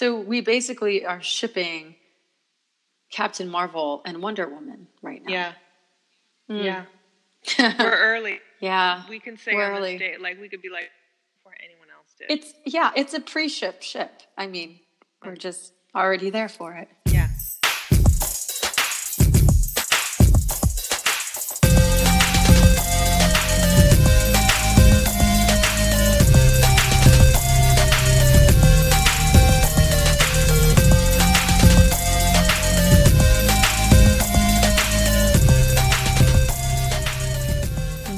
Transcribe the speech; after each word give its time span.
So 0.00 0.18
we 0.18 0.40
basically 0.40 1.04
are 1.04 1.20
shipping 1.20 1.94
Captain 3.12 3.46
Marvel 3.46 4.00
and 4.06 4.22
Wonder 4.22 4.48
Woman 4.48 4.86
right 5.02 5.22
now. 5.22 5.30
Yeah. 5.30 5.52
Mm. 6.50 6.64
Yeah. 6.64 7.74
We're 7.78 7.98
early. 7.98 8.40
yeah. 8.60 9.02
We 9.10 9.20
can 9.20 9.36
say 9.36 9.54
We're 9.54 9.70
early. 9.70 9.98
date, 9.98 10.22
like 10.22 10.40
we 10.40 10.48
could 10.48 10.62
be 10.62 10.70
like 10.70 10.88
before 11.36 11.52
anyone 11.62 11.88
else 11.94 12.14
did. 12.18 12.30
It's 12.30 12.54
yeah, 12.64 12.92
it's 12.96 13.12
a 13.12 13.20
pre-ship 13.20 13.82
ship. 13.82 14.22
I 14.38 14.46
mean, 14.46 14.80
we're 15.22 15.36
just 15.36 15.74
already 15.94 16.30
there 16.30 16.48
for 16.48 16.72
it. 16.72 16.88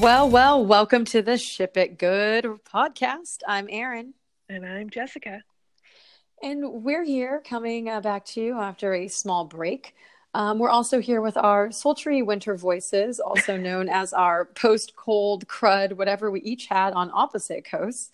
Well, 0.02 0.28
well, 0.28 0.66
welcome 0.66 1.04
to 1.06 1.22
the 1.22 1.38
Ship 1.38 1.76
It 1.76 1.96
Good 1.96 2.44
podcast. 2.44 3.38
I'm 3.46 3.68
Erin, 3.70 4.14
And 4.48 4.66
I'm 4.66 4.90
Jessica. 4.90 5.44
and 6.42 6.82
we're 6.82 7.04
here 7.04 7.40
coming 7.48 7.88
uh, 7.88 8.00
back 8.00 8.24
to 8.26 8.40
you 8.42 8.58
after 8.58 8.94
a 8.94 9.06
small 9.06 9.44
break. 9.44 9.94
Um, 10.34 10.58
we're 10.58 10.70
also 10.70 11.00
here 11.00 11.20
with 11.20 11.36
our 11.36 11.70
sultry 11.70 12.20
winter 12.20 12.56
voices, 12.56 13.20
also 13.20 13.56
known 13.68 13.88
as 13.88 14.12
our 14.12 14.46
post 14.46 14.96
cold 14.96 15.46
crud, 15.46 15.92
whatever 15.92 16.32
we 16.32 16.40
each 16.40 16.66
had 16.66 16.94
on 16.94 17.08
opposite 17.14 17.64
coasts. 17.64 18.10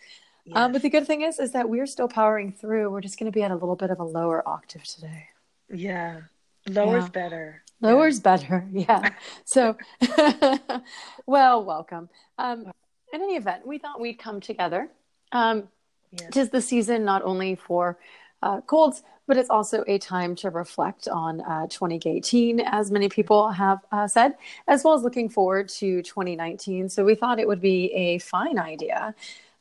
Um, 0.52 0.72
but 0.72 0.82
the 0.82 0.90
good 0.90 1.06
thing 1.06 1.22
is, 1.22 1.38
is 1.38 1.52
that 1.52 1.70
we're 1.70 1.86
still 1.86 2.08
powering 2.08 2.52
through. 2.52 2.90
We're 2.90 3.00
just 3.00 3.18
going 3.18 3.32
to 3.32 3.34
be 3.34 3.42
at 3.42 3.50
a 3.50 3.54
little 3.56 3.76
bit 3.76 3.90
of 3.90 3.98
a 3.98 4.04
lower 4.04 4.46
octave 4.46 4.84
today. 4.84 5.28
yeah. 5.72 6.20
Lower's 6.68 7.04
Yeah. 7.04 7.08
better. 7.10 7.62
Lower's 7.80 8.20
better, 8.20 8.66
yeah. 8.72 9.10
So, 9.44 9.76
well, 11.26 11.64
welcome. 11.64 12.08
Um, 12.38 12.72
in 13.12 13.22
any 13.22 13.36
event, 13.36 13.66
we 13.66 13.78
thought 13.78 14.00
we'd 14.00 14.18
come 14.18 14.40
together. 14.40 14.88
Um, 15.32 15.68
Yeah. 16.12 16.30
Tis 16.30 16.48
the 16.50 16.60
season 16.62 17.04
not 17.04 17.22
only 17.22 17.54
for 17.54 17.98
uh, 18.42 18.60
colds, 18.62 19.02
but 19.26 19.36
it's 19.36 19.50
also 19.50 19.84
a 19.86 19.98
time 19.98 20.34
to 20.36 20.48
reflect 20.50 21.06
on 21.06 21.42
uh, 21.42 21.66
2018, 21.68 22.60
as 22.60 22.90
many 22.90 23.08
people 23.10 23.50
have 23.50 23.80
uh, 23.92 24.08
said, 24.08 24.34
as 24.66 24.84
well 24.84 24.94
as 24.94 25.02
looking 25.02 25.28
forward 25.28 25.68
to 25.68 26.02
2019. 26.02 26.88
So 26.88 27.04
we 27.04 27.14
thought 27.14 27.38
it 27.38 27.46
would 27.46 27.60
be 27.60 27.92
a 27.92 28.18
fine 28.18 28.58
idea 28.58 29.14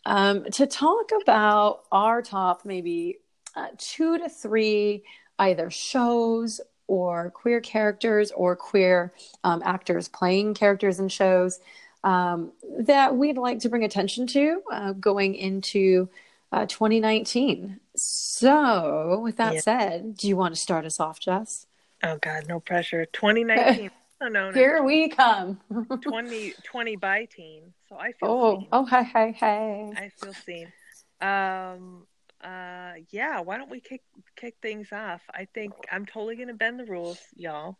um, 0.05 0.45
to 0.53 0.65
talk 0.65 1.11
about 1.21 1.83
our 1.91 2.21
top 2.21 2.63
maybe 2.63 3.19
uh, 3.55 3.67
two 3.77 4.17
to 4.17 4.29
three 4.29 5.03
either 5.37 5.69
shows 5.69 6.61
or 6.87 7.31
queer 7.31 7.61
characters 7.61 8.31
or 8.31 8.55
queer 8.55 9.13
um, 9.43 9.61
actors 9.65 10.07
playing 10.07 10.53
characters 10.53 10.99
in 10.99 11.09
shows 11.09 11.59
um, 12.03 12.51
that 12.79 13.15
we'd 13.15 13.37
like 13.37 13.59
to 13.59 13.69
bring 13.69 13.83
attention 13.83 14.27
to 14.27 14.61
uh, 14.71 14.93
going 14.93 15.35
into 15.35 16.09
uh, 16.51 16.65
2019. 16.65 17.79
So, 17.95 19.19
with 19.21 19.37
that 19.37 19.55
Yeah. 19.55 19.59
said, 19.59 20.17
do 20.17 20.27
you 20.27 20.37
want 20.37 20.55
to 20.55 20.61
start 20.61 20.85
us 20.85 20.99
off, 20.99 21.19
Jess? 21.19 21.67
Oh 22.03 22.17
God, 22.17 22.47
no 22.47 22.59
pressure. 22.59 23.05
2019. 23.05 23.89
oh 24.21 24.27
no, 24.27 24.49
no. 24.49 24.53
Here 24.53 24.83
we 24.83 25.09
come. 25.09 25.59
20, 26.01 26.53
20 26.63 26.95
by 26.95 27.25
teen. 27.25 27.73
So 27.89 27.97
I 27.97 28.13
feel 28.13 28.29
oh, 28.29 28.59
seen. 28.59 28.67
oh, 28.71 28.85
hey, 28.85 29.03
hey, 29.03 29.31
hey. 29.31 29.93
I 29.95 30.11
feel 30.19 30.33
seen. 30.33 30.71
Um. 31.19 32.05
Uh. 32.43 32.93
Yeah. 33.11 33.41
Why 33.41 33.57
don't 33.57 33.69
we 33.69 33.79
kick 33.81 34.01
kick 34.35 34.55
things 34.61 34.91
off? 34.91 35.21
I 35.33 35.45
think 35.53 35.73
I'm 35.91 36.05
totally 36.05 36.35
gonna 36.35 36.53
bend 36.53 36.79
the 36.79 36.85
rules, 36.85 37.19
y'all. 37.35 37.77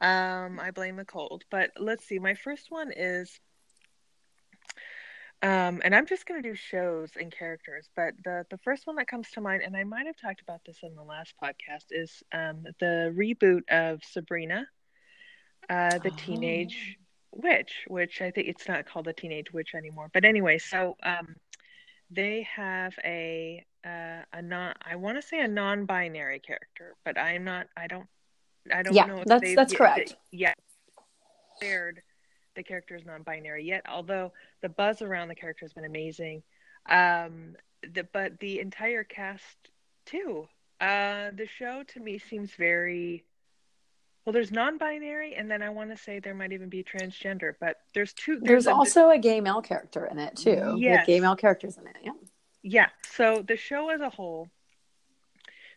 Um. 0.00 0.58
I 0.60 0.70
blame 0.70 0.96
the 0.96 1.04
cold, 1.04 1.44
but 1.50 1.70
let's 1.78 2.04
see. 2.06 2.18
My 2.18 2.34
first 2.34 2.66
one 2.70 2.92
is. 2.94 3.40
Um, 5.42 5.80
and 5.84 5.94
I'm 5.94 6.06
just 6.06 6.26
gonna 6.26 6.42
do 6.42 6.54
shows 6.54 7.16
and 7.16 7.30
characters, 7.30 7.88
but 7.94 8.14
the 8.24 8.46
the 8.50 8.58
first 8.58 8.86
one 8.86 8.96
that 8.96 9.08
comes 9.08 9.30
to 9.32 9.40
mind, 9.40 9.62
and 9.62 9.76
I 9.76 9.84
might 9.84 10.06
have 10.06 10.16
talked 10.16 10.40
about 10.40 10.60
this 10.64 10.78
in 10.82 10.94
the 10.94 11.02
last 11.02 11.34
podcast, 11.42 11.86
is 11.90 12.22
um 12.32 12.64
the 12.80 13.12
reboot 13.16 13.62
of 13.70 14.02
Sabrina, 14.04 14.66
uh, 15.68 15.98
the 15.98 16.10
Oh. 16.10 16.16
teenage 16.16 16.96
witch, 17.32 17.84
which 17.88 18.20
I 18.20 18.30
think 18.30 18.48
it's 18.48 18.68
not 18.68 18.86
called 18.86 19.08
a 19.08 19.12
teenage 19.12 19.52
witch 19.52 19.74
anymore. 19.74 20.08
But 20.12 20.24
anyway, 20.24 20.58
so 20.58 20.96
um, 21.02 21.36
they 22.10 22.46
have 22.54 22.94
a 23.04 23.64
uh, 23.86 24.22
a 24.32 24.42
non 24.42 24.74
I 24.84 24.96
want 24.96 25.16
to 25.20 25.22
say 25.26 25.40
a 25.40 25.48
non-binary 25.48 26.40
character, 26.40 26.96
but 27.04 27.16
I'm 27.18 27.44
not. 27.44 27.68
I 27.76 27.86
don't. 27.86 28.06
I 28.72 28.82
don't 28.82 28.94
Yeah, 28.94 29.06
know. 29.06 29.18
If 29.18 29.26
that's- 29.26 29.54
that's 29.54 29.74
correct. 29.74 30.16
Yeah, 30.32 30.52
declared 31.60 32.02
the 32.56 32.62
character 32.64 32.96
is 32.96 33.04
non-binary 33.04 33.64
yet. 33.64 33.82
Although 33.88 34.32
the 34.62 34.68
buzz 34.68 35.02
around 35.02 35.28
the 35.28 35.34
character 35.34 35.64
has 35.64 35.72
been 35.72 35.84
amazing. 35.84 36.42
Um, 36.88 37.54
the 37.82 38.04
but 38.12 38.40
the 38.40 38.60
entire 38.60 39.04
cast 39.04 39.56
too. 40.04 40.48
Uh, 40.80 41.30
the 41.34 41.46
show 41.46 41.82
to 41.84 42.00
me 42.00 42.18
seems 42.18 42.50
very 42.52 43.24
well. 44.24 44.32
There's 44.32 44.50
non-binary, 44.50 45.34
and 45.36 45.50
then 45.50 45.62
I 45.62 45.70
want 45.70 45.90
to 45.90 45.96
say 45.96 46.18
there 46.18 46.34
might 46.34 46.52
even 46.52 46.68
be 46.68 46.82
transgender. 46.82 47.54
But 47.60 47.76
there's 47.94 48.12
two. 48.12 48.40
There's 48.40 48.66
a- 48.66 48.72
also 48.74 49.10
a 49.10 49.18
gay 49.18 49.40
male 49.40 49.62
character 49.62 50.06
in 50.06 50.18
it, 50.18 50.36
too. 50.36 50.78
Have 50.88 51.06
gay 51.06 51.20
male 51.20 51.36
characters 51.36 51.78
in 51.78 51.86
it. 51.86 51.96
Yeah. 52.02 52.10
Yeah. 52.68 52.88
So 53.12 53.42
the 53.46 53.56
show 53.56 53.90
as 53.90 54.00
a 54.00 54.10
whole, 54.10 54.50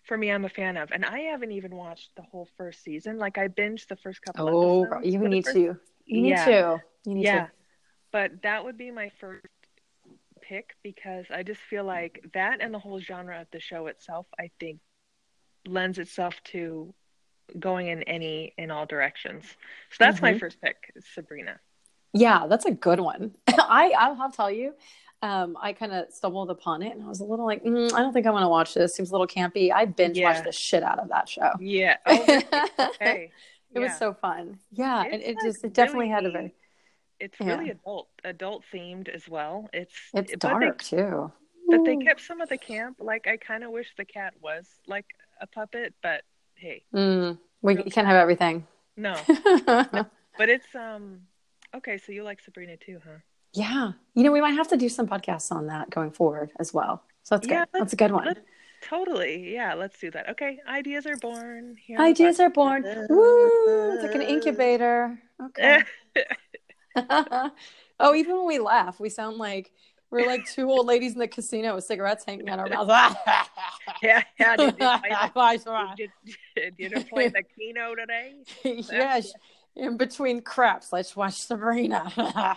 for 0.06 0.18
me, 0.18 0.32
I'm 0.32 0.44
a 0.46 0.50
fan 0.50 0.76
of, 0.76 0.92
and 0.92 1.06
I 1.06 1.20
haven't 1.20 1.52
even 1.52 1.76
watched 1.76 2.10
the 2.16 2.24
whole 2.24 2.48
first 2.58 2.84
season. 2.84 3.20
Like 3.20 3.38
I 3.38 3.48
binged 3.48 3.88
the 3.88 3.96
first 3.96 4.22
couple. 4.24 4.50
Oh, 4.50 4.84
episodes 4.86 5.06
you 5.14 5.20
need 5.28 5.46
first- 5.46 5.56
to. 5.56 5.78
You 6.06 6.22
need 6.22 6.30
Yeah. 6.30 6.46
to. 6.46 6.82
You 7.06 7.14
need 7.14 7.26
Yeah. 7.26 7.46
to. 7.46 7.52
But 8.12 8.42
that 8.42 8.64
would 8.66 8.76
be 8.78 8.90
my 8.90 9.10
first 9.20 9.46
pick 10.42 10.76
because 10.82 11.28
I 11.30 11.44
just 11.44 11.62
feel 11.62 11.84
like 11.84 12.26
that 12.34 12.60
and 12.60 12.74
the 12.74 12.80
whole 12.80 13.00
genre 13.00 13.40
of 13.42 13.48
the 13.52 13.60
show 13.60 13.86
itself, 13.86 14.26
I 14.40 14.50
think, 14.60 14.80
lends 15.68 16.00
itself 16.00 16.42
to 16.46 16.92
going 17.60 17.88
in 17.88 18.02
any 18.04 18.54
in 18.58 18.72
all 18.72 18.88
directions. 18.88 19.46
So 19.92 19.98
that's 20.00 20.22
my 20.24 20.34
Mhm. 20.34 20.40
first 20.40 20.60
pick, 20.60 20.92
Sabrina. 21.14 21.60
Yeah, 22.14 22.48
that's 22.48 22.66
a 22.66 22.72
good 22.72 23.00
one. 23.00 23.36
I 23.48 23.92
I'll 23.96 24.16
have 24.16 24.32
to 24.32 24.36
tell 24.38 24.50
you, 24.52 24.76
um, 25.22 25.58
I 25.62 25.74
kind 25.74 25.92
of 25.92 26.12
stumbled 26.14 26.50
upon 26.50 26.82
it 26.82 26.94
and 26.96 27.04
I 27.04 27.08
was 27.08 27.20
a 27.20 27.26
little 27.26 27.46
like, 27.46 27.64
mm, 27.64 27.92
I 27.94 28.00
don't 28.02 28.14
think 28.14 28.26
I 28.26 28.32
want 28.32 28.44
to 28.44 28.50
watch 28.50 28.74
this. 28.74 28.96
Seems 28.96 29.10
a 29.10 29.14
little 29.14 29.28
campy. 29.28 29.72
I 29.74 29.86
binge 29.86 30.18
Yeah. 30.18 30.30
watched 30.30 30.46
the 30.46 30.52
shit 30.52 30.82
out 30.84 31.00
of 31.00 31.10
that 31.10 31.28
show. 31.28 31.52
Yeah. 31.60 31.98
Oh, 32.08 32.90
okay. 33.02 33.32
It 33.74 33.80
was 33.80 33.96
so 33.98 34.14
fun. 34.14 34.58
Yeah, 34.72 35.04
and 35.04 35.22
it 35.22 35.36
like, 35.36 35.46
just 35.46 35.64
it 35.64 35.74
definitely 35.74 36.10
had 36.10 36.26
a 36.26 36.32
very 36.32 36.54
It's 37.20 37.38
Yeah. 37.40 37.48
really 37.58 37.70
adult 37.70 38.08
adult 38.24 38.64
themed 38.74 39.10
as 39.10 39.28
well. 39.30 39.70
It's 39.74 39.94
it's 40.14 40.32
but 40.32 40.42
they- 40.60 40.66
dark 40.66 40.82
too. 40.82 41.32
But 41.68 41.86
they 41.86 41.98
kept 41.98 42.22
some 42.22 42.42
of 42.42 42.50
the 42.50 42.58
camp. 42.58 42.98
Like 43.00 43.28
I 43.28 43.38
kind 43.38 43.64
of 43.64 43.70
wish 43.72 43.94
the 43.96 44.06
cat 44.06 44.34
was 44.42 44.66
like 44.88 45.06
a 45.40 45.46
puppet, 45.46 45.94
but 46.02 46.24
hey, 46.56 46.84
Mm, 46.96 47.38
we 47.62 47.76
can't 47.76 48.08
have 48.08 48.16
everything. 48.16 48.66
no. 48.98 49.16
But 50.38 50.48
it's 50.50 50.74
um 50.74 51.22
okay. 51.76 51.98
So 51.98 52.12
you 52.14 52.24
like 52.24 52.40
Sabrina 52.40 52.78
too, 52.78 53.00
huh? 53.06 53.18
Yeah, 53.54 53.92
you 54.14 54.24
know 54.24 54.32
we 54.32 54.42
might 54.42 54.56
have 54.56 54.68
to 54.70 54.78
do 54.78 54.90
some 54.90 55.08
podcasts 55.08 55.52
on 55.52 55.68
that 55.68 55.90
going 55.90 56.12
forward 56.12 56.52
as 56.60 56.74
well. 56.74 57.04
So 57.24 57.36
that's 57.36 57.48
Yeah, 57.48 57.66
good. 57.66 57.80
That's 57.80 57.94
a 57.94 57.96
good 57.96 58.12
one. 58.12 58.36
Totally. 58.82 59.54
Yeah. 59.54 59.74
Let's 59.74 60.00
do 60.00 60.10
that. 60.12 60.30
Okay. 60.30 60.60
Ideas 60.68 61.06
are 61.06 61.18
born. 61.18 61.76
Here 61.86 62.00
Ideas 62.00 62.40
are 62.40 62.50
born. 62.50 62.84
Woo! 63.10 63.94
It's 63.94 64.04
like 64.04 64.16
an 64.16 64.22
incubator. 64.22 65.20
Okay. 65.48 65.84
oh, 68.00 68.16
even 68.16 68.38
when 68.38 68.48
we 68.48 68.60
laugh, 68.60 69.00
we 69.00 69.10
sound 69.10 69.38
like 69.38 69.72
we're 70.12 70.26
like 70.26 70.50
two 70.50 70.70
old 70.70 70.88
ladies 70.88 71.14
in 71.14 71.20
the 71.20 71.28
casino 71.28 71.76
with 71.76 71.84
cigarettes 71.84 72.26
hanging 72.26 72.50
out 72.50 72.60
our 72.60 72.68
mouths. 72.68 73.16
yeah. 74.02 74.24
Yeah. 74.40 74.56
Did 74.56 74.76
you 74.80 74.88
play 74.88 75.58
the, 75.58 75.88
did, 76.56 76.78
did 76.78 76.92
you 76.92 77.04
play 77.04 77.28
the 77.28 77.44
Keno 77.44 77.96
today? 77.96 78.34
yes. 78.64 79.34
In 79.76 79.98
between 79.98 80.42
craps, 80.42 80.92
let's 80.92 81.16
watch 81.16 81.36
Sabrina. 81.36 82.12
Yeah. 82.18 82.54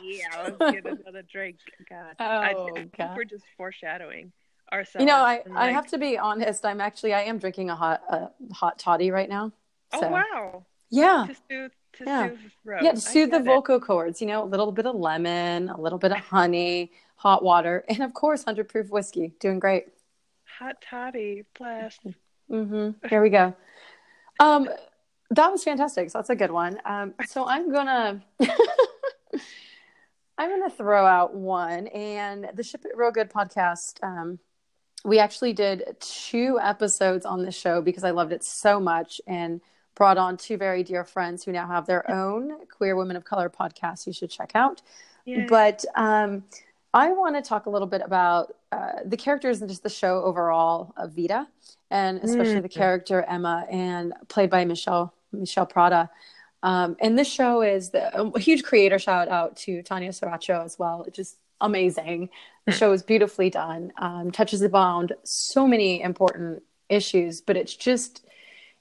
Let's 0.58 0.72
get 0.72 0.84
another 0.86 1.22
drink. 1.22 1.58
God. 1.88 2.14
Oh, 2.20 2.24
I 2.24 2.72
think 2.74 2.96
God. 2.96 3.16
we're 3.16 3.24
just 3.24 3.44
foreshadowing 3.56 4.32
ourselves. 4.72 5.02
You 5.02 5.06
know, 5.06 5.16
I, 5.18 5.42
and, 5.44 5.56
I 5.56 5.70
have 5.70 5.86
to 5.88 5.98
be 5.98 6.18
honest. 6.18 6.64
I'm 6.64 6.80
actually 6.80 7.14
I 7.14 7.22
am 7.22 7.38
drinking 7.38 7.70
a 7.70 7.76
hot 7.76 8.02
uh, 8.08 8.26
hot 8.52 8.78
toddy 8.78 9.10
right 9.10 9.28
now. 9.28 9.52
Oh 9.92 10.08
wow. 10.08 10.64
Yeah, 10.90 11.26
To 11.28 11.34
soothe. 11.48 11.70
To 11.98 12.04
Yeah. 12.04 12.28
soothe 12.28 12.38
throat. 12.64 12.82
yeah. 12.82 12.92
To 12.92 13.00
soothe 13.00 13.30
the 13.30 13.36
it. 13.36 13.44
vocal 13.44 13.78
cords, 13.80 14.20
you 14.20 14.26
know, 14.26 14.42
a 14.42 14.46
little 14.46 14.72
bit 14.72 14.86
of 14.86 14.94
lemon, 14.96 15.68
a 15.68 15.80
little 15.80 15.98
bit 15.98 16.12
of 16.12 16.18
honey, 16.18 16.92
hot 17.16 17.42
water, 17.44 17.84
and 17.88 18.02
of 18.02 18.12
course, 18.14 18.44
hundred 18.44 18.68
proof 18.68 18.90
whiskey. 18.90 19.32
Doing 19.40 19.58
great. 19.58 19.86
Hot 20.58 20.76
toddy, 20.88 21.44
blast. 21.58 22.00
hmm 22.48 22.90
Here 23.08 23.22
we 23.22 23.30
go. 23.30 23.54
Um, 24.40 24.68
that 25.34 25.50
was 25.50 25.64
fantastic. 25.64 26.10
So 26.10 26.18
that's 26.18 26.30
a 26.30 26.36
good 26.36 26.50
one. 26.50 26.78
Um, 26.84 27.14
so 27.26 27.46
I'm 27.46 27.70
gonna, 27.70 28.22
I'm 30.38 30.50
gonna 30.50 30.70
throw 30.70 31.04
out 31.06 31.34
one, 31.34 31.86
and 31.88 32.50
the 32.54 32.62
Ship 32.62 32.84
It 32.84 32.96
Real 32.96 33.10
Good 33.10 33.30
podcast 33.30 34.02
um, 34.02 34.38
we 35.04 35.18
actually 35.18 35.52
did 35.52 35.96
two 36.00 36.58
episodes 36.60 37.26
on 37.26 37.42
the 37.42 37.50
show 37.50 37.80
because 37.82 38.04
I 38.04 38.10
loved 38.10 38.32
it 38.32 38.44
so 38.44 38.78
much 38.78 39.20
and 39.26 39.60
brought 39.94 40.16
on 40.16 40.36
two 40.36 40.56
very 40.56 40.82
dear 40.82 41.04
friends 41.04 41.44
who 41.44 41.52
now 41.52 41.66
have 41.66 41.86
their 41.86 42.08
own 42.10 42.66
queer 42.66 42.96
women 42.96 43.16
of 43.16 43.24
color 43.24 43.50
podcast 43.50 44.06
you 44.06 44.12
should 44.12 44.30
check 44.30 44.52
out. 44.54 44.80
Yay. 45.24 45.46
But 45.48 45.84
um, 45.94 46.44
I 46.94 47.12
want 47.12 47.36
to 47.36 47.42
talk 47.42 47.66
a 47.66 47.70
little 47.70 47.86
bit 47.86 48.02
about 48.04 48.56
uh, 48.70 49.00
the 49.04 49.16
characters 49.16 49.60
and 49.60 49.68
just 49.68 49.82
the 49.82 49.90
show 49.90 50.22
overall 50.22 50.94
of 50.96 51.12
Vida, 51.12 51.48
and 51.90 52.18
especially 52.22 52.56
mm. 52.56 52.62
the 52.62 52.68
character 52.68 53.22
Emma, 53.22 53.66
and 53.70 54.14
played 54.28 54.50
by 54.50 54.64
Mishel 54.64 55.10
Mishel 55.34 55.68
Prada. 55.68 56.10
Um, 56.62 56.96
and 57.00 57.18
this 57.18 57.28
show 57.28 57.62
is 57.62 57.90
the, 57.90 58.16
a 58.16 58.38
huge 58.38 58.62
creator 58.62 58.98
shout 58.98 59.28
out 59.28 59.56
to 59.58 59.82
Tanya 59.82 60.10
Saracho 60.10 60.64
as 60.64 60.78
well. 60.78 61.04
It's 61.06 61.16
just 61.16 61.38
amazing. 61.60 62.30
The 62.66 62.72
hmm. 62.72 62.78
show 62.78 62.92
is 62.92 63.02
beautifully 63.02 63.50
done, 63.50 63.92
um, 63.96 64.30
touches 64.30 64.62
abound 64.62 65.12
so 65.24 65.66
many 65.66 66.02
important 66.02 66.62
issues, 66.88 67.40
but 67.40 67.56
it's 67.56 67.74
just 67.74 68.24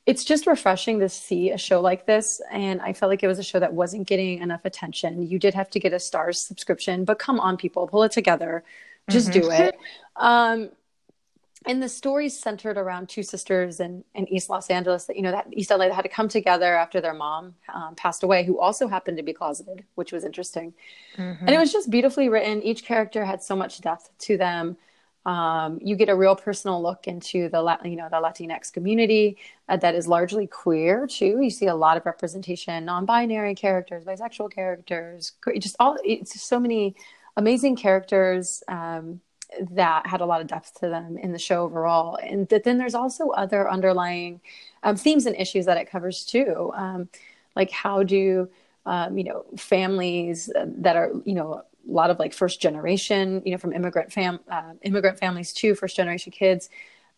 it's 0.08 0.24
just 0.24 0.48
refreshing 0.48 1.00
to 1.00 1.08
see 1.08 1.52
a 1.52 1.58
show 1.60 1.80
like 1.80 2.08
this. 2.08 2.42
And 2.52 2.82
I 2.82 2.94
felt 2.94 3.12
like 3.12 3.22
it 3.22 3.28
was 3.28 3.38
a 3.38 3.44
show 3.44 3.60
that 3.60 3.74
wasn't 3.74 4.08
getting 4.08 4.40
enough 4.40 4.66
attention. 4.66 5.22
You 5.22 5.38
did 5.38 5.54
have 5.54 5.70
to 5.70 5.80
get 5.80 5.94
a 5.94 5.98
Starz 5.98 6.38
subscription, 6.38 7.06
but 7.06 7.20
come 7.20 7.40
on, 7.40 7.56
people, 7.56 7.88
pull 7.88 8.02
it 8.02 8.12
together. 8.12 8.64
Just 9.10 9.30
mm-hmm. 9.30 9.42
do 9.42 9.52
it. 9.52 9.78
Um, 10.18 10.72
and 11.68 11.82
the 11.82 11.90
story's 11.90 12.38
centered 12.38 12.78
around 12.78 13.08
two 13.08 13.22
sisters 13.22 13.80
in, 13.80 14.04
in 14.16 14.28
East 14.28 14.50
Los 14.50 14.70
Angeles 14.70 15.06
that, 15.06 15.16
you 15.16 15.22
know, 15.22 15.32
that 15.32 15.48
East 15.52 15.70
LA 15.70 15.88
that 15.90 15.94
had 15.94 16.02
to 16.02 16.10
come 16.10 16.28
together 16.28 16.76
after 16.76 17.00
their 17.00 17.14
mom 17.14 17.54
um, 17.72 17.94
passed 17.96 18.24
away, 18.24 18.44
who 18.44 18.60
also 18.60 18.88
happened 18.88 19.18
to 19.18 19.24
be 19.24 19.34
closeted, 19.34 19.84
which 19.94 20.12
was 20.12 20.24
interesting. 20.24 20.74
Mm-hmm. 21.18 21.46
And 21.46 21.56
it 21.56 21.60
was 21.60 21.72
just 21.72 21.92
beautifully 21.92 22.30
written. 22.30 22.64
Each 22.64 22.84
character 22.84 23.24
had 23.24 23.44
so 23.44 23.56
much 23.56 23.80
depth 23.80 24.10
to 24.20 24.38
them. 24.38 24.76
Um, 25.24 25.78
you 25.84 25.96
get 25.96 26.10
a 26.10 26.16
real 26.16 26.36
personal 26.36 26.82
look 26.82 27.08
into 27.08 27.48
the, 27.50 27.78
you 27.84 27.96
know, 27.96 28.08
the 28.10 28.18
Latinx 28.18 28.74
community 28.74 29.38
uh, 29.70 29.78
that 29.78 29.94
is 29.94 30.08
largely 30.08 30.48
queer 30.48 31.06
too. 31.06 31.40
You 31.42 31.52
see 31.52 31.68
a 31.68 31.76
lot 31.76 31.96
of 31.96 32.08
representation, 32.08 32.86
non-binary 32.86 33.54
characters, 33.54 34.04
bisexual 34.04 34.52
characters, 34.52 35.34
just 35.60 35.76
all, 35.80 35.98
it's 36.04 36.42
so 36.42 36.60
many 36.60 36.96
amazing 37.38 37.76
characters. 37.76 38.64
Um, 38.68 39.22
that 39.72 40.08
had 40.08 40.22
a 40.22 40.26
lot 40.26 40.42
of 40.42 40.48
depth 40.48 40.80
to 40.80 40.88
them 40.88 41.18
in 41.18 41.32
the 41.32 41.40
show 41.40 41.64
overall. 41.64 42.18
And 42.22 42.48
that 42.50 42.64
then 42.64 42.78
there's 42.78 42.96
also 42.96 43.30
other 43.30 43.70
underlying 43.70 44.42
um, 44.84 44.96
themes 44.96 45.26
and 45.26 45.36
issues 45.36 45.66
that 45.66 45.78
it 45.78 45.90
covers 45.90 46.26
too. 46.26 46.72
Um, 46.76 47.10
like 47.56 47.72
how 47.72 48.04
do 48.04 48.50
um, 48.86 49.18
you 49.18 49.24
know 49.24 49.46
families 49.58 50.50
that 50.56 50.96
are 50.96 51.12
you 51.26 51.36
know 51.36 51.54
a 51.54 51.92
lot 51.92 52.10
of 52.10 52.18
like 52.18 52.34
first 52.34 52.62
generation 52.62 53.42
you 53.46 53.52
know 53.52 53.58
from 53.58 53.74
immigrant 53.74 54.12
fam 54.12 54.40
uh, 54.50 54.74
immigrant 54.82 55.20
families 55.20 55.54
to 55.54 55.76
first 55.76 55.96
generation 55.96 56.32
kids 56.32 56.70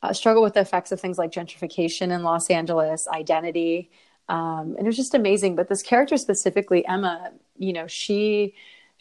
uh, 0.04 0.12
struggle 0.12 0.44
with 0.44 0.54
the 0.54 0.60
effects 0.60 0.92
of 0.92 1.00
things 1.00 1.18
like 1.18 1.32
gentrification 1.32 2.12
in 2.14 2.24
Los 2.24 2.50
Angeles, 2.50 3.08
identity, 3.08 3.90
um, 4.28 4.76
and 4.78 4.80
it 4.80 4.86
was 4.86 4.98
just 4.98 5.14
amazing. 5.14 5.56
But 5.56 5.70
this 5.70 5.82
character 5.82 6.18
specifically, 6.18 6.86
Emma, 6.86 7.32
you 7.58 7.72
know, 7.72 7.88
she 7.88 8.54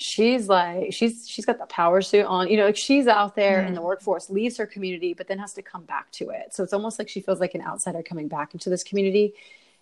she's 0.03 0.49
like 0.49 0.93
she's 0.93 1.29
she's 1.29 1.45
got 1.45 1.59
the 1.59 1.67
power 1.67 2.03
suit 2.03 2.27
on 2.27 2.49
you 2.49 2.57
know 2.57 2.67
like 2.67 2.77
she's 2.77 3.07
out 3.07 3.37
there 3.37 3.63
mm. 3.63 3.69
in 3.69 3.75
the 3.75 3.83
workforce 3.83 4.29
leaves 4.29 4.57
her 4.57 4.67
community 4.67 5.15
but 5.15 5.29
then 5.29 5.39
has 5.39 5.55
to 5.55 5.63
come 5.63 5.85
back 5.85 6.11
to 6.11 6.31
it 6.31 6.53
so 6.53 6.63
it's 6.63 6.73
almost 6.73 6.99
like 6.99 7.09
she 7.09 7.21
feels 7.21 7.41
like 7.41 7.55
an 7.55 7.63
outsider 7.63 8.03
coming 8.03 8.29
back 8.29 8.53
into 8.53 8.69
this 8.69 8.83
community 8.83 9.35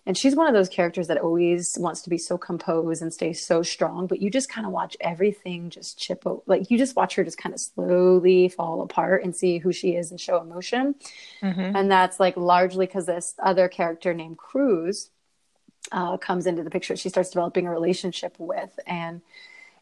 and 0.05 0.17
she's 0.17 0.35
one 0.35 0.47
of 0.47 0.53
those 0.53 0.69
characters 0.69 1.07
that 1.07 1.19
always 1.19 1.77
wants 1.79 2.01
to 2.01 2.09
be 2.09 2.17
so 2.17 2.37
composed 2.37 3.01
and 3.01 3.13
stay 3.13 3.33
so 3.33 3.63
strong 3.63 4.07
but 4.07 4.21
you 4.21 4.29
just 4.29 4.49
kind 4.49 4.65
of 4.65 4.71
watch 4.71 4.95
everything 5.01 5.69
just 5.69 5.97
chip 5.97 6.23
like 6.45 6.69
you 6.69 6.77
just 6.77 6.95
watch 6.95 7.15
her 7.15 7.23
just 7.23 7.37
kind 7.37 7.53
of 7.53 7.59
slowly 7.59 8.47
fall 8.47 8.81
apart 8.81 9.23
and 9.23 9.35
see 9.35 9.57
who 9.57 9.71
she 9.71 9.95
is 9.95 10.11
and 10.11 10.19
show 10.19 10.39
emotion 10.39 10.95
mm-hmm. 11.41 11.75
and 11.75 11.91
that's 11.91 12.19
like 12.19 12.37
largely 12.37 12.85
because 12.85 13.05
this 13.05 13.33
other 13.41 13.67
character 13.67 14.13
named 14.13 14.37
cruz 14.37 15.09
uh, 15.91 16.15
comes 16.17 16.45
into 16.45 16.63
the 16.63 16.69
picture 16.69 16.95
she 16.95 17.09
starts 17.09 17.31
developing 17.31 17.65
a 17.65 17.71
relationship 17.71 18.35
with 18.37 18.79
and 18.85 19.21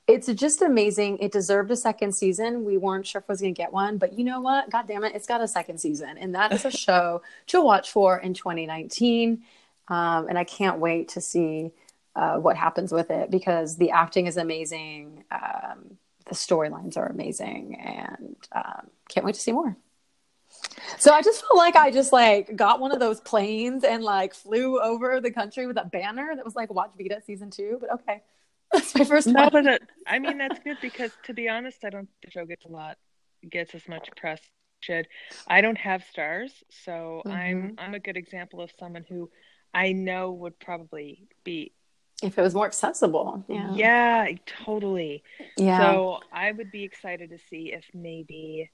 it's 0.10 0.28
just 0.34 0.64
amazing. 0.64 1.20
It 1.20 1.32
deserved 1.32 1.70
a 1.70 1.76
second 1.76 2.16
season. 2.16 2.66
We 2.66 2.78
weren't 2.78 3.06
sure 3.06 3.20
if 3.20 3.26
it 3.26 3.30
was 3.30 3.42
going 3.42 3.54
to 3.54 3.58
get 3.58 3.72
one, 3.72 3.98
but 3.98 4.18
you 4.18 4.26
know 4.26 4.42
what? 4.42 4.70
God 4.72 4.88
damn 4.88 5.04
it, 5.04 5.14
it's 5.14 5.28
got 5.28 5.40
a 5.40 5.48
second 5.48 5.78
season, 5.80 6.18
and 6.18 6.34
that 6.34 6.52
is 6.52 6.66
a 6.66 6.72
show 6.86 7.22
to 7.48 7.62
watch 7.62 7.92
for 7.92 8.18
in 8.18 8.34
2019. 8.34 9.44
Um, 9.88 10.28
and 10.28 10.38
I 10.38 10.44
can't 10.44 10.80
wait 10.80 11.10
to 11.10 11.22
see 11.22 11.72
uh, 12.16 12.38
what 12.38 12.58
happens 12.58 12.92
with 12.92 13.12
it 13.12 13.30
because 13.30 13.78
the 13.78 13.92
acting 13.92 14.26
is 14.26 14.38
amazing, 14.38 15.26
um, 15.32 15.98
the 16.26 16.34
storylines 16.34 16.98
are 16.98 17.06
amazing, 17.06 17.76
and 17.80 18.36
um, 18.52 18.88
can't 19.10 19.26
wait 19.26 19.36
to 19.36 19.42
see 19.42 19.52
more. 19.52 19.78
So 20.98 21.14
I 21.14 21.22
just 21.22 21.42
felt 21.42 21.56
like 21.56 21.76
I 21.76 21.92
just 21.92 22.12
like 22.12 22.56
got 22.56 22.80
one 22.80 22.92
of 22.92 23.00
those 23.00 23.22
planes 23.22 23.84
and 23.84 24.04
like 24.04 24.34
flew 24.34 24.82
over 24.82 25.22
the 25.22 25.30
country 25.30 25.68
with 25.68 25.78
a 25.78 25.86
banner 25.86 26.36
that 26.36 26.44
was 26.44 26.56
like 26.56 26.74
"Watch 26.74 26.92
Vida 26.98 27.22
season 27.26 27.52
two. 27.52 27.78
But 27.80 27.94
okay. 27.94 28.24
That's 28.74 28.96
my 28.96 29.04
first 29.04 29.28
no, 29.28 29.50
one. 29.50 29.64
but 29.64 29.82
I 30.06 30.20
mean 30.24 30.38
that's 30.38 30.60
good 30.60 30.78
because 30.82 31.12
to 31.24 31.34
be 31.34 31.50
honest, 31.50 31.84
I 31.84 31.90
don't 31.90 32.06
think 32.06 32.22
the 32.24 32.32
show 32.32 32.46
gets 32.46 32.66
a 32.66 32.70
lot 32.70 32.98
gets 33.50 33.74
as 33.74 33.88
much 33.88 34.10
press 34.16 34.42
should. 34.80 35.08
I 35.48 35.62
don't 35.62 35.78
have 35.78 36.04
Starz, 36.16 36.52
so 36.86 37.24
mm-hmm. 37.26 37.32
I'm 37.32 37.76
I'm 37.78 37.94
a 37.96 38.00
good 38.00 38.16
example 38.16 38.62
of 38.62 38.72
someone 38.80 39.06
who 39.10 39.30
I 39.74 39.92
know 39.94 40.32
would 40.32 40.60
probably 40.60 41.28
be 41.44 41.74
if 42.22 42.38
it 42.38 42.42
was 42.42 42.54
more 42.54 42.66
accessible. 42.66 43.44
Yeah. 43.48 43.74
Yeah, 43.74 44.28
totally. 44.66 45.24
Yeah. 45.58 45.80
So 45.80 46.20
I 46.32 46.52
would 46.52 46.72
be 46.72 46.84
excited 46.84 47.30
to 47.30 47.38
see 47.50 47.72
if 47.74 47.86
maybe 47.94 48.70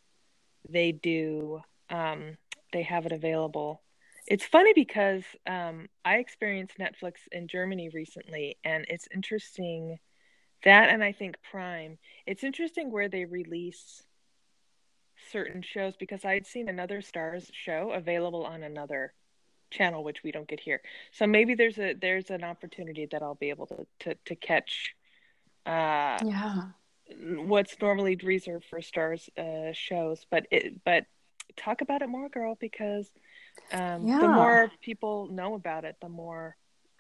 they 0.70 0.92
do 0.92 1.62
um 1.90 2.38
they 2.74 2.82
have 2.82 3.06
it 3.06 3.12
available 3.12 3.82
it's 4.28 4.46
funny 4.46 4.74
because 4.74 5.24
um, 5.46 5.88
I 6.04 6.18
experienced 6.18 6.78
Netflix 6.80 7.14
in 7.32 7.48
Germany 7.48 7.90
recently, 7.90 8.58
and 8.64 8.86
it's 8.90 9.08
interesting 9.14 10.00
that, 10.64 10.90
and 10.90 11.04
I 11.04 11.12
think 11.12 11.36
Prime. 11.52 11.98
It's 12.26 12.44
interesting 12.44 12.92
where 12.92 13.08
they 13.08 13.26
release 13.26 14.04
certain 15.32 15.62
shows 15.62 15.96
because 15.96 16.26
I 16.26 16.34
had 16.34 16.48
seen 16.48 16.70
another 16.70 17.02
Starz 17.02 17.50
show 17.54 17.92
available 17.92 18.46
on 18.46 18.64
another 18.64 19.14
channel, 19.72 20.04
which 20.04 20.24
we 20.24 20.32
don't 20.32 20.48
get 20.48 20.60
here. 20.60 20.82
So 21.12 21.28
maybe 21.28 21.56
there's 21.56 21.78
a 21.78 21.94
there's 21.94 22.30
an 22.30 22.44
opportunity 22.44 23.08
that 23.12 23.22
I'll 23.22 23.36
be 23.36 23.50
able 23.50 23.68
to 23.68 23.86
to, 24.00 24.16
to 24.26 24.36
catch. 24.36 24.96
Uh, 25.66 26.18
yeah. 26.24 26.62
What's 27.20 27.80
normally 27.80 28.16
reserved 28.16 28.66
for 28.66 28.80
Starz 28.80 29.30
uh, 29.38 29.74
shows, 29.74 30.26
but 30.32 30.48
it 30.50 30.84
but 30.84 31.06
talk 31.56 31.82
about 31.82 32.02
it 32.02 32.10
more, 32.10 32.30
girl, 32.30 32.58
because 32.60 33.10
um, 33.72 34.08
yeah. 34.08 34.20
the 34.20 34.28
more 34.28 34.72
people 34.82 35.28
know 35.28 35.56
about 35.56 35.86
it, 35.86 35.96
the 36.02 36.10
more 36.10 36.56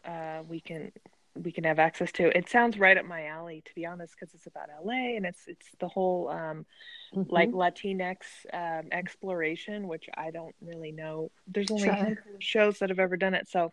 uh, 0.05 0.41
we 0.47 0.59
can 0.59 0.91
we 1.35 1.51
can 1.51 1.65
have 1.65 1.79
access 1.79 2.11
to. 2.13 2.35
It 2.35 2.49
sounds 2.49 2.79
right 2.79 2.97
up 2.97 3.05
my 3.05 3.27
alley, 3.27 3.61
to 3.65 3.75
be 3.75 3.85
honest, 3.85 4.13
because 4.17 4.33
it's 4.33 4.47
about 4.47 4.69
LA 4.83 5.15
and 5.15 5.25
it's 5.25 5.47
it's 5.47 5.67
the 5.79 5.87
whole 5.87 6.29
um, 6.29 6.65
mm-hmm. 7.13 7.31
like 7.31 7.51
Latinx 7.51 8.17
um, 8.53 8.87
exploration, 8.91 9.87
which 9.87 10.07
I 10.15 10.31
don't 10.31 10.55
really 10.61 10.91
know. 10.91 11.31
There's 11.47 11.71
only 11.71 11.83
sure. 11.83 12.23
shows 12.39 12.79
that 12.79 12.89
have 12.89 12.99
ever 12.99 13.17
done 13.17 13.33
it, 13.33 13.49
so 13.49 13.71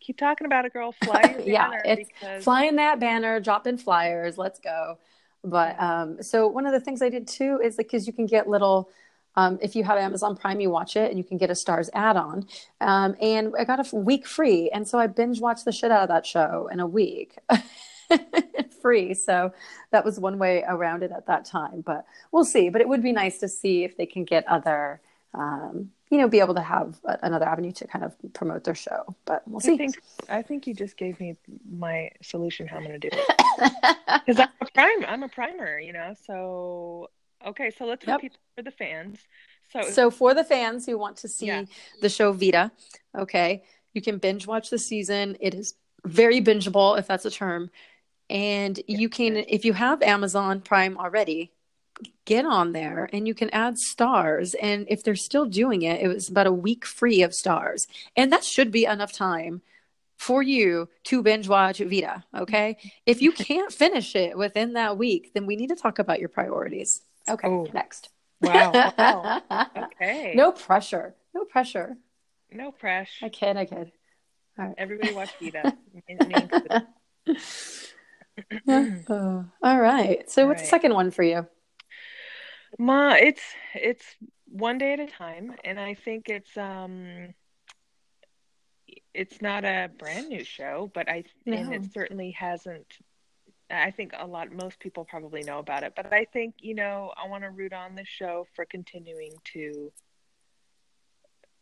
keep 0.00 0.16
talking 0.16 0.46
about 0.46 0.64
it, 0.64 0.72
girl. 0.72 0.92
Fly 1.04 1.42
yeah, 1.44 1.70
it's 1.84 2.08
because... 2.08 2.44
flying 2.44 2.76
that 2.76 2.98
banner, 2.98 3.40
dropping 3.40 3.78
flyers. 3.78 4.38
Let's 4.38 4.58
go. 4.58 4.98
But 5.44 5.80
um, 5.80 6.22
so 6.22 6.46
one 6.46 6.66
of 6.66 6.72
the 6.72 6.80
things 6.80 7.02
I 7.02 7.08
did 7.08 7.26
too 7.26 7.60
is 7.62 7.76
because 7.76 8.06
you 8.06 8.12
can 8.12 8.26
get 8.26 8.48
little 8.48 8.88
um, 9.36 9.58
if 9.62 9.74
you 9.74 9.84
have 9.84 9.98
Amazon 9.98 10.36
Prime, 10.36 10.60
you 10.60 10.70
watch 10.70 10.96
it 10.96 11.10
and 11.10 11.18
you 11.18 11.24
can 11.24 11.38
get 11.38 11.50
a 11.50 11.54
Starz 11.54 11.88
add 11.94 12.16
on. 12.16 12.46
Um, 12.80 13.16
and 13.20 13.54
I 13.58 13.64
got 13.64 13.92
a 13.92 13.96
week 13.96 14.26
free. 14.26 14.70
And 14.70 14.86
so 14.86 14.98
I 14.98 15.06
binge 15.06 15.40
watched 15.40 15.64
the 15.64 15.72
shit 15.72 15.90
out 15.90 16.02
of 16.02 16.08
that 16.08 16.26
show 16.26 16.68
in 16.72 16.80
a 16.80 16.86
week. 16.86 17.38
free. 18.82 19.14
So 19.14 19.52
that 19.92 20.04
was 20.04 20.18
one 20.18 20.38
way 20.38 20.64
around 20.66 21.02
it 21.02 21.12
at 21.12 21.26
that 21.26 21.44
time. 21.44 21.80
But 21.80 22.04
we'll 22.32 22.44
see. 22.44 22.68
But 22.68 22.80
it 22.80 22.88
would 22.88 23.02
be 23.02 23.12
nice 23.12 23.38
to 23.38 23.48
see 23.48 23.84
if 23.84 23.96
they 23.96 24.06
can 24.06 24.24
get 24.24 24.46
other, 24.48 25.00
um, 25.32 25.90
you 26.10 26.18
know, 26.18 26.28
be 26.28 26.40
able 26.40 26.54
to 26.56 26.60
have 26.60 27.00
another 27.22 27.48
avenue 27.48 27.72
to 27.72 27.86
kind 27.86 28.04
of 28.04 28.14
promote 28.34 28.64
their 28.64 28.74
show. 28.74 29.16
But 29.24 29.42
we'll 29.46 29.60
see. 29.60 29.74
I 29.74 29.76
think, 29.78 30.02
I 30.28 30.42
think 30.42 30.66
you 30.66 30.74
just 30.74 30.98
gave 30.98 31.18
me 31.20 31.36
my 31.70 32.10
solution 32.20 32.66
how 32.66 32.76
I'm 32.76 32.84
going 32.84 33.00
to 33.00 33.10
do 33.10 33.16
it. 33.16 33.72
Because 34.26 34.38
I'm 34.38 34.48
a 34.60 34.66
prime. 34.72 35.04
I'm 35.08 35.22
a 35.22 35.28
primer, 35.28 35.80
you 35.80 35.92
know. 35.92 36.14
So 36.26 37.08
Okay, 37.46 37.70
so 37.70 37.86
let's 37.86 38.06
yep. 38.06 38.22
repeat 38.22 38.38
for 38.54 38.62
the 38.62 38.70
fans. 38.70 39.18
So, 39.72 39.82
so 39.82 40.10
for 40.10 40.34
the 40.34 40.44
fans 40.44 40.86
who 40.86 40.98
want 40.98 41.16
to 41.18 41.28
see 41.28 41.46
yeah. 41.46 41.64
the 42.00 42.08
show 42.08 42.32
Vida, 42.32 42.70
okay, 43.16 43.64
you 43.94 44.02
can 44.02 44.18
binge 44.18 44.46
watch 44.46 44.70
the 44.70 44.78
season. 44.78 45.36
It 45.40 45.54
is 45.54 45.74
very 46.04 46.40
bingeable, 46.40 46.98
if 46.98 47.06
that's 47.06 47.24
a 47.24 47.30
term. 47.30 47.70
And 48.28 48.78
yeah. 48.86 48.98
you 48.98 49.08
can, 49.08 49.36
if 49.36 49.64
you 49.64 49.72
have 49.72 50.02
Amazon 50.02 50.60
Prime 50.60 50.98
already, 50.98 51.52
get 52.24 52.44
on 52.44 52.72
there 52.72 53.08
and 53.12 53.26
you 53.26 53.34
can 53.34 53.50
add 53.50 53.76
Starz. 53.76 54.54
And 54.60 54.86
if 54.88 55.02
they're 55.02 55.14
still 55.14 55.46
doing 55.46 55.82
it, 55.82 56.00
it 56.00 56.08
was 56.08 56.28
about 56.28 56.46
a 56.46 56.52
week 56.52 56.84
free 56.84 57.22
of 57.22 57.32
Starz. 57.32 57.86
And 58.16 58.32
that 58.32 58.44
should 58.44 58.70
be 58.70 58.84
enough 58.84 59.12
time 59.12 59.62
for 60.16 60.42
you 60.42 60.88
to 61.04 61.22
binge 61.22 61.48
watch 61.48 61.78
Vida. 61.78 62.24
Okay. 62.34 62.76
If 63.06 63.22
you 63.22 63.32
can't 63.48 63.72
finish 63.72 64.14
it 64.14 64.36
within 64.36 64.74
that 64.74 64.96
week, 64.96 65.32
then 65.34 65.46
we 65.46 65.56
need 65.56 65.68
to 65.68 65.76
talk 65.76 65.98
about 65.98 66.20
your 66.20 66.28
priorities. 66.28 67.02
Okay, 67.28 67.48
Ooh. 67.48 67.66
next. 67.72 68.08
Wow. 68.40 68.72
wow. 68.98 69.42
okay. 69.76 70.34
No 70.36 70.52
pressure. 70.52 71.14
No 71.34 71.44
pressure. 71.44 71.96
No 72.50 72.72
pressure. 72.72 73.26
I 73.26 73.28
kid. 73.28 73.56
I 73.56 73.64
kid. 73.64 73.92
All 74.58 74.66
right. 74.66 74.74
Everybody 74.76 75.12
watch 75.14 75.30
Vida. 75.40 75.76
oh, 78.68 79.44
all 79.62 79.80
right. 79.80 80.30
So, 80.30 80.42
All 80.42 80.48
what's 80.48 80.58
right. 80.60 80.64
the 80.64 80.68
second 80.70 80.94
one 80.94 81.10
for 81.10 81.22
you? 81.22 81.46
Ma, 82.78 83.12
it's 83.12 83.42
it's 83.74 84.04
one 84.46 84.78
day 84.78 84.94
at 84.94 85.00
a 85.00 85.06
time, 85.06 85.54
and 85.64 85.78
I 85.78 85.94
think 85.94 86.28
it's 86.28 86.56
um, 86.56 87.34
it's 89.14 89.40
not 89.40 89.64
a 89.64 89.90
brand 89.98 90.28
new 90.28 90.44
show, 90.44 90.90
but 90.92 91.08
I 91.08 91.24
and 91.46 91.68
No. 91.70 91.72
it 91.76 91.92
certainly 91.92 92.30
hasn't. 92.32 92.86
I 93.72 93.90
think 93.90 94.12
a 94.18 94.26
lot, 94.26 94.52
most 94.52 94.80
people 94.80 95.04
probably 95.04 95.42
know 95.44 95.58
about 95.60 95.84
it, 95.84 95.94
but 95.96 96.06
I 96.06 96.24
think 96.24 96.54
you 96.60 96.74
know 96.74 97.12
I 97.16 97.26
want 97.28 97.44
to 97.44 97.50
root 97.50 97.72
on 97.72 97.94
the 97.94 98.04
show 98.04 98.46
for 98.54 98.64
continuing 98.64 99.32
to 99.54 99.92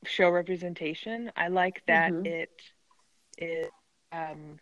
show 0.05 0.31
representation. 0.31 1.31
I 1.37 1.49
like 1.49 1.83
that 1.87 2.14
Mhm. 2.14 2.25
it 2.25 2.50
is 3.38 3.71
um, 4.12 4.59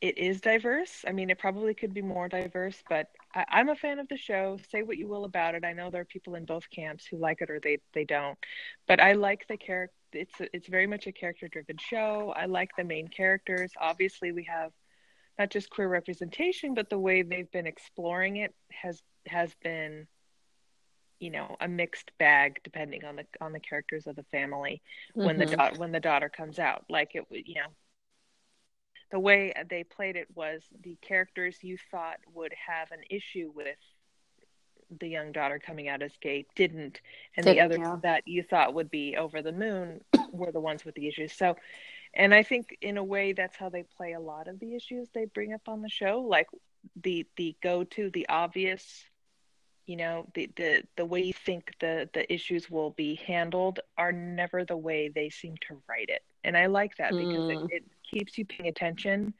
it 0.00 0.16
is 0.18 0.40
diverse. 0.40 1.04
I 1.06 1.12
mean, 1.12 1.30
it 1.30 1.38
probably 1.38 1.74
could 1.74 1.94
be 1.94 2.02
more 2.02 2.28
diverse, 2.28 2.82
but 2.88 3.08
I, 3.34 3.44
I'm 3.48 3.68
a 3.68 3.74
fan 3.74 3.98
of 3.98 4.08
the 4.08 4.16
show. 4.16 4.58
Say 4.70 4.82
what 4.82 4.96
you 4.98 5.08
will 5.08 5.24
about 5.24 5.54
it. 5.54 5.64
I 5.64 5.72
know 5.72 5.90
there 5.90 6.02
are 6.02 6.04
people 6.06 6.34
in 6.34 6.44
both 6.44 6.70
camps 6.70 7.06
who 7.06 7.16
like 7.18 7.40
it 7.40 7.50
or 7.50 7.60
they 7.60 7.78
they 7.94 8.04
don't, 8.04 8.38
but 8.86 9.00
I 9.00 9.12
like 9.12 9.46
the 9.48 9.56
character. 9.56 9.94
It's 10.12 10.40
it's 10.52 10.68
very 10.68 10.86
much 10.86 11.06
a 11.06 11.12
character 11.12 11.48
driven 11.48 11.78
show. 11.78 12.32
I 12.36 12.46
like 12.46 12.70
the 12.76 12.84
main 12.84 13.08
characters. 13.08 13.72
Obviously, 13.80 14.32
we 14.32 14.44
have 14.44 14.72
not 15.38 15.50
just 15.50 15.70
queer 15.70 15.88
representation, 15.88 16.74
but 16.74 16.90
the 16.90 16.98
way 16.98 17.22
they've 17.22 17.50
been 17.50 17.66
exploring 17.66 18.36
it 18.36 18.54
has 18.72 19.02
has 19.26 19.54
been, 19.62 20.06
you 21.20 21.30
know, 21.30 21.56
a 21.60 21.68
mixed 21.68 22.10
bag 22.18 22.60
depending 22.64 23.04
on 23.04 23.16
the 23.16 23.26
on 23.40 23.52
the 23.52 23.60
characters 23.60 24.06
of 24.06 24.16
the 24.16 24.24
family 24.24 24.82
when 25.14 25.38
the 25.38 25.46
Mhm. 25.46 25.56
daughter 25.56 25.78
when 25.78 25.92
the 25.92 26.00
daughter 26.00 26.28
comes 26.28 26.58
out. 26.58 26.84
Like 26.88 27.14
it, 27.14 27.30
would- 27.30 27.46
you 27.46 27.56
know, 27.56 27.72
the 29.10 29.20
way 29.20 29.52
they 29.70 29.84
played 29.84 30.16
it 30.16 30.28
was 30.34 30.62
the 30.82 30.96
characters 30.96 31.62
you 31.62 31.78
thought 31.90 32.18
would 32.34 32.52
have 32.54 32.90
an 32.90 33.02
issue 33.08 33.50
with 33.54 33.78
the 35.00 35.08
young 35.08 35.32
daughter 35.32 35.58
coming 35.58 35.88
out 35.88 36.02
as 36.02 36.16
gay 36.16 36.46
didn't, 36.54 37.00
and 37.36 37.44
the 37.44 37.54
Didn't, 37.54 37.64
others 37.64 37.78
yeah. 37.80 37.96
that 38.02 38.26
you 38.26 38.42
thought 38.42 38.72
would 38.74 38.90
be 38.90 39.16
over 39.16 39.42
the 39.42 39.52
moon 39.52 40.02
were 40.30 40.50
the 40.50 40.60
ones 40.60 40.84
with 40.84 40.94
the 40.94 41.06
issues. 41.06 41.32
So, 41.32 41.56
and 42.14 42.34
I 42.34 42.42
think 42.42 42.76
in 42.80 42.96
a 42.96 43.04
way 43.04 43.32
that's 43.32 43.56
how 43.56 43.68
they 43.68 43.82
play 43.82 44.12
a 44.12 44.20
lot 44.20 44.48
of 44.48 44.58
the 44.60 44.74
issues 44.74 45.10
they 45.14 45.26
bring 45.26 45.52
up 45.52 45.68
on 45.68 45.82
the 45.82 45.88
show, 45.88 46.20
like 46.20 46.48
the 47.00 47.26
the 47.36 47.56
go 47.62 47.84
to 47.84 48.10
the 48.10 48.28
obvious 48.28 49.06
you 49.86 49.96
know 49.96 50.26
the 50.34 50.50
the 50.56 50.82
the 50.96 51.04
way 51.06 51.20
you 51.22 51.32
think 51.32 51.72
the 51.80 52.08
the 52.14 52.32
issues 52.32 52.70
will 52.70 52.90
be 52.90 53.16
handled 53.26 53.80
are 53.96 54.12
never 54.12 54.64
the 54.64 54.76
way 54.76 55.08
they 55.08 55.28
seem 55.30 55.54
to 55.68 55.82
write 55.88 56.08
it. 56.08 56.22
And 56.44 56.56
i 56.56 56.66
like 56.66 56.96
that 56.98 57.16
because 57.16 57.46
Mm. 57.46 57.60
it, 57.60 57.62
it 57.68 57.84
keeps 58.10 58.38
you 58.38 58.44
paying 58.46 58.68
attention. 58.68 59.34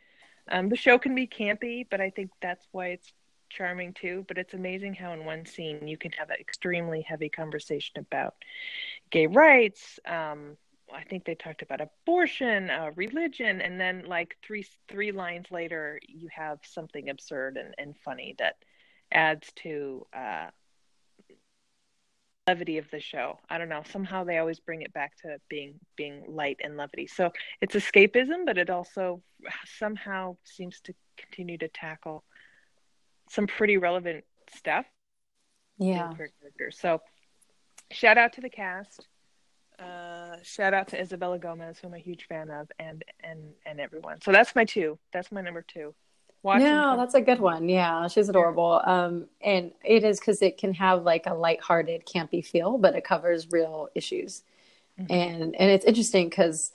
Um 0.51 0.69
the 0.69 0.77
show 0.77 0.99
can 0.99 1.15
be 1.15 1.27
campy 1.27 1.87
but 1.91 2.01
i 2.01 2.11
think 2.11 2.31
that's 2.41 2.67
why 2.73 2.89
it's 2.89 3.13
charming 3.51 3.95
too. 3.95 4.25
But 4.29 4.39
it's 4.39 4.55
amazing 4.55 4.95
how 4.95 5.13
in 5.13 5.25
one 5.25 5.47
scene 5.47 5.87
you 5.89 5.97
can 5.99 6.13
have 6.13 6.31
an 6.31 6.37
extremely 6.41 7.03
heavy 7.03 7.29
conversation 7.29 7.99
about 7.99 8.35
gay 9.11 9.27
rights 9.27 9.99
um 10.07 10.57
I 10.99 11.05
think 11.05 11.25
they 11.25 11.37
talked 11.37 11.63
about 11.63 11.81
abortion, 11.81 12.71
uh, 12.71 12.91
religion, 12.97 13.61
and 13.61 13.81
then 13.81 14.05
like 14.07 14.37
three 14.43 14.67
three 14.89 15.13
lines 15.13 15.47
later, 15.51 16.01
you 16.09 16.29
have 16.35 16.59
something 16.65 17.09
absurd 17.09 17.57
and, 17.57 17.75
and 17.79 17.97
funny 18.05 18.35
that 18.39 18.57
adds 19.13 19.51
to 19.63 20.07
uh, 20.15 20.49
levity 22.49 22.79
of 22.79 22.91
the 22.91 23.01
show. 23.01 23.39
I 23.49 23.59
don't 23.59 23.69
know. 23.69 23.83
Somehow 23.91 24.25
they 24.25 24.39
always 24.39 24.61
bring 24.61 24.83
it 24.83 24.93
back 24.93 25.17
to 25.23 25.39
being 25.49 25.75
being 25.97 26.25
light 26.29 26.61
and 26.63 26.77
levity. 26.77 27.07
So 27.07 27.31
it's 27.61 27.77
escapism, 27.77 28.45
but 28.47 28.59
it 28.59 28.71
also 28.71 29.23
somehow 29.67 30.37
seems 30.45 30.81
to 30.83 30.95
continue 31.17 31.59
to 31.59 31.69
tackle 31.69 32.25
some 33.31 33.47
pretty 33.47 33.77
relevant 33.77 34.25
stuff 34.55 34.87
Yeah. 35.79 36.11
in 36.11 36.17
queer 36.17 36.31
characters. 36.41 36.79
So 36.81 37.03
shout 37.91 38.19
out 38.19 38.33
to 38.35 38.41
the 38.41 38.51
cast. 38.51 39.07
Uh, 39.79 40.37
shout 40.43 40.75
out 40.75 40.89
to 40.89 41.01
Isabella 41.01 41.39
Gomez, 41.39 41.79
who 41.79 41.89
I'm 41.89 41.95
a 41.95 41.99
huge 41.99 42.27
fan 42.27 42.51
of, 42.51 42.71
and 42.79 43.05
and 43.21 43.53
and 43.65 43.81
everyone. 43.81 44.21
So 44.23 44.33
that's 44.33 44.55
my 44.55 44.65
two. 44.65 44.99
That's 45.13 45.31
my 45.31 45.41
number 45.41 45.63
two. 45.63 45.95
Watch 46.43 46.61
No, 46.61 46.97
that's 46.97 47.15
a 47.15 47.21
good 47.21 47.41
one. 47.41 47.69
Yeah, 47.69 48.07
she's 48.09 48.29
adorable. 48.29 48.81
Um, 48.85 49.27
and 49.41 49.73
it 49.85 50.05
is 50.05 50.21
because 50.21 50.41
it 50.41 50.57
can 50.57 50.73
have 50.75 51.03
like 51.03 51.27
a 51.27 51.35
lighthearted, 51.35 52.07
campy 52.07 52.45
feel, 52.45 52.79
but 52.79 52.95
it 52.95 53.05
covers 53.05 53.51
real 53.51 53.89
issues. 53.95 54.43
Mhm. 55.01 55.07
And 55.11 55.43
and 55.57 55.71
it's 55.71 55.85
interesting 55.85 56.29
because, 56.29 56.73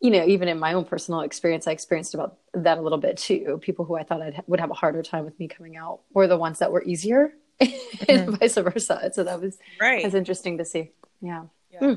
you 0.00 0.10
know, 0.10 0.24
even 0.26 0.48
in 0.48 0.58
my 0.58 0.72
own 0.74 0.84
personal 0.84 1.20
experience, 1.20 1.66
I 1.66 1.72
experienced 1.72 2.14
about 2.14 2.38
that 2.54 2.78
a 2.78 2.80
little 2.82 2.98
bit 2.98 3.18
too. 3.18 3.58
People 3.62 3.84
who 3.84 3.96
I 3.96 4.02
thought 4.02 4.22
I'd, 4.22 4.42
would 4.46 4.60
have 4.60 4.70
a 4.70 4.74
harder 4.74 5.02
time 5.02 5.24
with 5.24 5.38
me 5.38 5.48
coming 5.48 5.76
out 5.76 6.00
were 6.12 6.26
the 6.26 6.38
ones 6.38 6.58
that 6.60 6.72
were 6.72 6.82
easier, 6.82 7.34
and 8.08 8.38
vice 8.38 8.54
versa. 8.56 9.10
So 9.12 9.24
that 9.24 9.40
was 9.40 9.58
right. 9.80 10.04
was 10.04 10.14
interesting 10.14 10.58
to 10.58 10.64
see. 10.64 10.92
Yeah. 11.20 11.44
Yeah. 11.72 11.78
Hmm. 11.78 11.84
All 11.84 11.94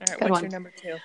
right, 0.00 0.08
Good 0.08 0.20
what's 0.20 0.30
one. 0.30 0.42
your 0.42 0.50
number 0.50 0.72
two? 0.76 0.96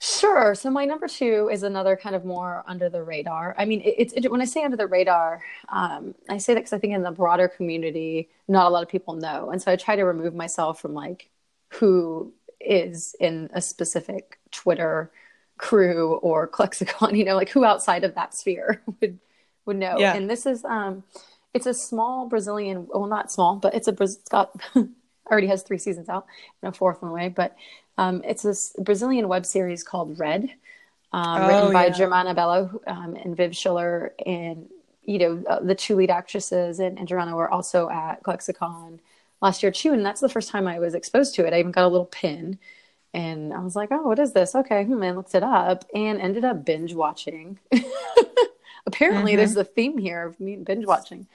Sure. 0.00 0.54
So 0.54 0.70
my 0.70 0.84
number 0.84 1.08
two 1.08 1.48
is 1.50 1.62
another 1.62 1.96
kind 1.96 2.14
of 2.14 2.24
more 2.24 2.62
under 2.66 2.88
the 2.88 3.02
radar. 3.02 3.54
I 3.58 3.64
mean, 3.64 3.80
it, 3.80 3.94
it's 3.98 4.12
it, 4.12 4.30
when 4.30 4.42
I 4.42 4.44
say 4.44 4.62
under 4.62 4.76
the 4.76 4.86
radar, 4.86 5.42
um, 5.70 6.14
I 6.28 6.38
say 6.38 6.54
that 6.54 6.60
because 6.60 6.72
I 6.74 6.78
think 6.78 6.92
in 6.92 7.02
the 7.02 7.10
broader 7.10 7.48
community, 7.48 8.28
not 8.46 8.66
a 8.66 8.70
lot 8.70 8.82
of 8.82 8.88
people 8.88 9.14
know, 9.14 9.50
and 9.50 9.60
so 9.60 9.72
I 9.72 9.76
try 9.76 9.96
to 9.96 10.04
remove 10.04 10.34
myself 10.34 10.80
from 10.80 10.92
like 10.92 11.30
who 11.74 12.32
is 12.60 13.14
in 13.20 13.50
a 13.52 13.60
specific 13.62 14.38
Twitter 14.50 15.10
crew 15.58 16.14
or 16.16 16.46
ClexaCon, 16.56 17.16
you 17.16 17.24
know, 17.24 17.34
like 17.34 17.48
who 17.48 17.64
outside 17.64 18.04
of 18.04 18.14
that 18.14 18.34
sphere 18.34 18.82
would 19.00 19.18
would 19.64 19.76
know. 19.76 19.98
Yeah. 19.98 20.14
And 20.14 20.28
this 20.28 20.46
is 20.46 20.64
um, 20.64 21.04
it's 21.54 21.66
a 21.66 21.74
small 21.74 22.28
Brazilian, 22.28 22.86
well, 22.90 23.06
not 23.06 23.32
small, 23.32 23.56
but 23.56 23.74
it's 23.74 23.88
a 23.88 23.96
it's 23.98 24.16
got 24.28 24.54
already 25.30 25.46
has 25.48 25.62
three 25.62 25.78
seasons 25.78 26.08
out 26.08 26.26
and 26.62 26.74
a 26.74 26.76
fourth 26.76 27.02
one 27.02 27.10
away, 27.10 27.28
but 27.28 27.56
um, 27.98 28.22
it's 28.24 28.42
this 28.42 28.74
Brazilian 28.78 29.28
web 29.28 29.46
series 29.46 29.82
called 29.82 30.18
Red, 30.18 30.50
um, 31.12 31.42
Oh, 31.42 31.48
written 31.48 31.72
by 31.72 31.86
yeah. 31.86 31.92
Germana 31.92 32.34
Belo 32.34 32.78
um, 32.86 33.14
and 33.16 33.36
Viv 33.36 33.56
Schiller. 33.56 34.12
And, 34.24 34.68
you 35.04 35.18
know, 35.18 35.42
uh, 35.48 35.60
the 35.60 35.74
two 35.74 35.96
lead 35.96 36.10
actresses 36.10 36.78
and, 36.80 36.98
and 36.98 37.08
Germana 37.08 37.34
were 37.34 37.50
also 37.50 37.88
at 37.88 38.26
Lexicon 38.26 39.00
last 39.40 39.62
year 39.62 39.72
too. 39.72 39.92
And 39.92 40.04
that's 40.04 40.20
the 40.20 40.28
first 40.28 40.50
time 40.50 40.66
I 40.68 40.78
was 40.78 40.94
exposed 40.94 41.34
to 41.36 41.46
it. 41.46 41.54
I 41.54 41.58
even 41.60 41.72
got 41.72 41.84
a 41.84 41.88
little 41.88 42.06
pin 42.06 42.58
and 43.14 43.54
I 43.54 43.60
was 43.60 43.74
like, 43.74 43.88
oh, 43.92 44.02
what 44.02 44.18
is 44.18 44.32
this? 44.34 44.54
Okay. 44.54 44.84
Hmm, 44.84 45.02
I 45.02 45.12
looked 45.12 45.34
it 45.34 45.42
up 45.42 45.86
and 45.94 46.20
ended 46.20 46.44
up 46.44 46.64
binge 46.66 46.92
watching. 46.92 47.58
Apparently, 48.86 49.32
Mhm. 49.32 49.36
there's 49.36 49.56
a 49.56 49.64
theme 49.64 49.98
here 49.98 50.24
of 50.26 50.38
me 50.38 50.56
binge 50.56 50.86
watching. 50.86 51.26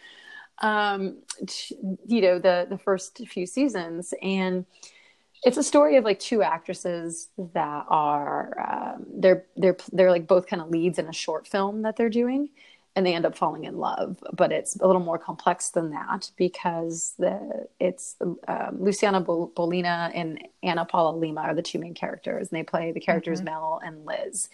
Um, 0.61 1.17
you 2.05 2.21
know, 2.21 2.39
the 2.39 2.67
the 2.69 2.77
first 2.77 3.17
few 3.27 3.45
seasons, 3.45 4.13
and 4.21 4.65
it's 5.43 5.57
a 5.57 5.63
story 5.63 5.97
of 5.97 6.03
like 6.03 6.19
two 6.19 6.43
actresses 6.43 7.29
that 7.53 7.85
are 7.89 8.93
um, 8.95 9.05
they're 9.11 9.45
they're 9.57 9.77
they're 9.91 10.11
like 10.11 10.27
both 10.27 10.47
kind 10.47 10.61
of 10.61 10.69
leads 10.69 10.99
in 10.99 11.07
a 11.07 11.13
short 11.13 11.47
film 11.47 11.81
that 11.81 11.95
they're 11.95 12.09
doing 12.09 12.49
and 12.95 13.05
they 13.05 13.13
end 13.15 13.25
up 13.25 13.35
falling 13.37 13.63
in 13.63 13.77
love 13.77 14.17
but 14.33 14.51
it's 14.51 14.75
a 14.77 14.85
little 14.87 15.01
more 15.01 15.17
complex 15.17 15.69
than 15.69 15.91
that 15.91 16.29
because 16.37 17.13
the 17.17 17.67
it's 17.79 18.17
um, 18.47 18.77
luciana 18.79 19.21
Bol- 19.21 19.51
bolina 19.55 20.11
and 20.13 20.39
anna 20.61 20.85
paula 20.85 21.15
lima 21.15 21.41
are 21.41 21.53
the 21.55 21.61
two 21.61 21.79
main 21.79 21.93
characters 21.93 22.49
and 22.49 22.57
they 22.59 22.63
play 22.63 22.91
the 22.91 22.99
characters 22.99 23.41
Mhm. 23.41 23.45
mel 23.45 23.81
and 23.83 24.05
liz 24.05 24.49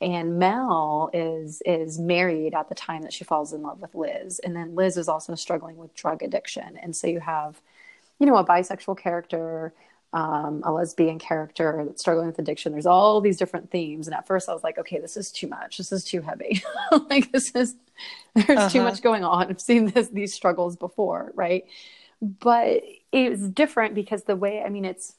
and 0.00 0.38
mel 0.38 1.10
is 1.12 1.62
is 1.64 1.98
married 1.98 2.54
at 2.54 2.68
the 2.68 2.74
time 2.74 3.02
that 3.02 3.12
she 3.12 3.24
falls 3.24 3.52
in 3.52 3.62
love 3.62 3.80
with 3.80 3.94
liz 3.94 4.40
and 4.40 4.54
then 4.56 4.74
liz 4.74 4.96
is 4.96 5.08
also 5.08 5.34
struggling 5.34 5.76
with 5.76 5.94
drug 5.94 6.22
addiction 6.22 6.76
and 6.82 6.94
so 6.96 7.06
you 7.06 7.20
have 7.20 7.60
you 8.18 8.26
know 8.26 8.36
a 8.36 8.44
bisexual 8.44 8.98
character 8.98 9.72
um, 10.16 10.62
a 10.64 10.72
lesbian 10.72 11.18
character 11.20 11.84
that's 11.86 12.00
struggling 12.02 12.28
with 12.28 12.40
addiction. 12.40 12.72
There's 12.72 12.86
all 12.86 13.20
these 13.20 13.38
different 13.38 13.70
themes, 13.70 14.08
and 14.08 14.16
at 14.16 14.26
first 14.26 14.48
I 14.48 14.54
was 14.54 14.64
like, 14.64 14.78
okay, 14.78 15.00
this 15.00 15.16
is 15.18 15.30
too 15.32 15.48
much. 15.48 15.78
This 15.78 15.92
is 15.92 16.04
too 16.04 16.22
heavy. 16.22 16.62
like 17.10 17.32
this 17.32 17.54
is 17.54 17.76
there's 18.34 18.66
too 18.66 18.80
Uh-huh. 18.80 18.84
much 18.84 19.02
going 19.02 19.24
on. 19.24 19.48
I've 19.50 19.60
seen 19.60 19.86
this 19.92 20.08
these 20.10 20.34
struggles 20.34 20.76
before, 20.76 21.32
right? 21.34 21.64
But 22.22 22.82
it's 23.12 23.48
different 23.48 23.94
because 23.94 24.24
the 24.24 24.36
way 24.36 24.62
I 24.62 24.70
mean, 24.70 24.84
it's 24.86 25.14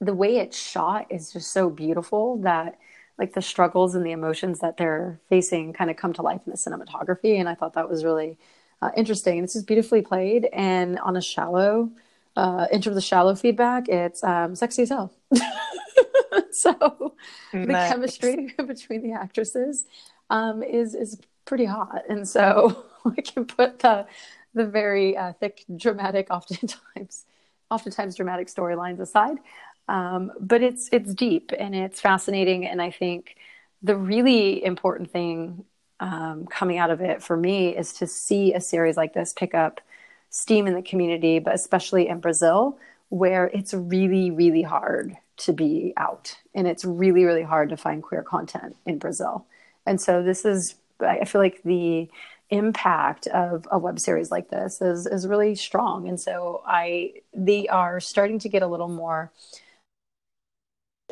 the 0.00 0.14
way 0.14 0.38
it's 0.38 0.58
shot 0.58 1.06
is 1.10 1.32
just 1.32 1.52
so 1.52 1.68
beautiful 1.70 2.38
that 2.38 2.78
like 3.18 3.34
the 3.34 3.42
struggles 3.42 3.94
and 3.94 4.04
the 4.06 4.12
emotions 4.12 4.60
that 4.60 4.78
they're 4.78 5.20
facing 5.28 5.72
kind 5.74 5.90
of 5.90 5.96
come 5.96 6.12
to 6.14 6.22
life 6.22 6.40
in 6.46 6.52
the 6.52 6.56
cinematography, 6.58 7.38
and 7.38 7.48
I 7.48 7.54
thought 7.54 7.74
that 7.74 7.88
was 7.88 8.04
really 8.04 8.38
uh, 8.80 8.90
interesting. 8.96 9.42
This 9.42 9.56
is 9.56 9.62
beautifully 9.62 10.00
played 10.02 10.48
and 10.52 10.98
on 11.00 11.16
a 11.16 11.20
shallow 11.20 11.90
uh, 12.36 12.66
in 12.70 12.80
terms 12.80 12.96
of 12.96 13.04
shallow 13.04 13.34
feedback, 13.34 13.88
it's 13.88 14.22
um, 14.22 14.54
sexy 14.54 14.82
as 14.82 14.88
hell. 14.90 15.12
so 16.52 17.14
the 17.52 17.66
chemistry 17.66 18.54
between 18.66 19.02
the 19.02 19.12
actresses 19.12 19.84
um, 20.30 20.62
is 20.62 20.94
is 20.94 21.20
pretty 21.44 21.64
hot, 21.64 22.02
and 22.08 22.28
so 22.28 22.84
I 23.04 23.20
can 23.20 23.44
put 23.44 23.80
the 23.80 24.06
the 24.54 24.66
very 24.66 25.16
uh, 25.16 25.32
thick, 25.34 25.64
dramatic, 25.76 26.28
oftentimes, 26.30 27.24
oftentimes 27.70 28.16
dramatic 28.16 28.48
storylines 28.48 29.00
aside. 29.00 29.38
Um, 29.88 30.32
but 30.38 30.62
it's 30.62 30.88
it's 30.92 31.14
deep 31.14 31.52
and 31.58 31.74
it's 31.74 32.00
fascinating, 32.00 32.66
and 32.66 32.80
I 32.80 32.90
think 32.90 33.36
the 33.82 33.96
really 33.96 34.64
important 34.64 35.10
thing 35.10 35.64
um, 35.98 36.46
coming 36.46 36.78
out 36.78 36.90
of 36.90 37.00
it 37.00 37.22
for 37.22 37.36
me 37.36 37.76
is 37.76 37.92
to 37.94 38.06
see 38.06 38.54
a 38.54 38.60
series 38.60 38.96
like 38.96 39.14
this 39.14 39.32
pick 39.32 39.54
up 39.54 39.80
steam 40.30 40.66
in 40.66 40.74
the 40.74 40.82
community, 40.82 41.38
but 41.38 41.54
especially 41.54 42.08
in 42.08 42.20
Brazil, 42.20 42.78
where 43.08 43.46
it's 43.48 43.74
really, 43.74 44.30
really 44.30 44.62
hard 44.62 45.16
to 45.36 45.52
be 45.52 45.92
out 45.96 46.36
and 46.54 46.66
it's 46.66 46.84
really, 46.84 47.24
really 47.24 47.42
hard 47.42 47.68
to 47.70 47.76
find 47.76 48.02
queer 48.02 48.22
content 48.22 48.76
in 48.86 48.98
Brazil. 48.98 49.46
And 49.86 50.00
so 50.00 50.22
this 50.22 50.44
is, 50.44 50.76
I 51.00 51.24
feel 51.24 51.40
like 51.40 51.62
the 51.64 52.08
impact 52.50 53.26
of 53.28 53.66
a 53.70 53.78
web 53.78 53.98
series 53.98 54.30
like 54.30 54.50
this 54.50 54.80
is, 54.80 55.06
is 55.06 55.26
really 55.26 55.54
strong. 55.54 56.08
And 56.08 56.20
so 56.20 56.62
I, 56.66 57.14
they 57.34 57.66
are 57.68 58.00
starting 58.00 58.38
to 58.40 58.48
get 58.48 58.62
a 58.62 58.66
little 58.66 58.88
more 58.88 59.32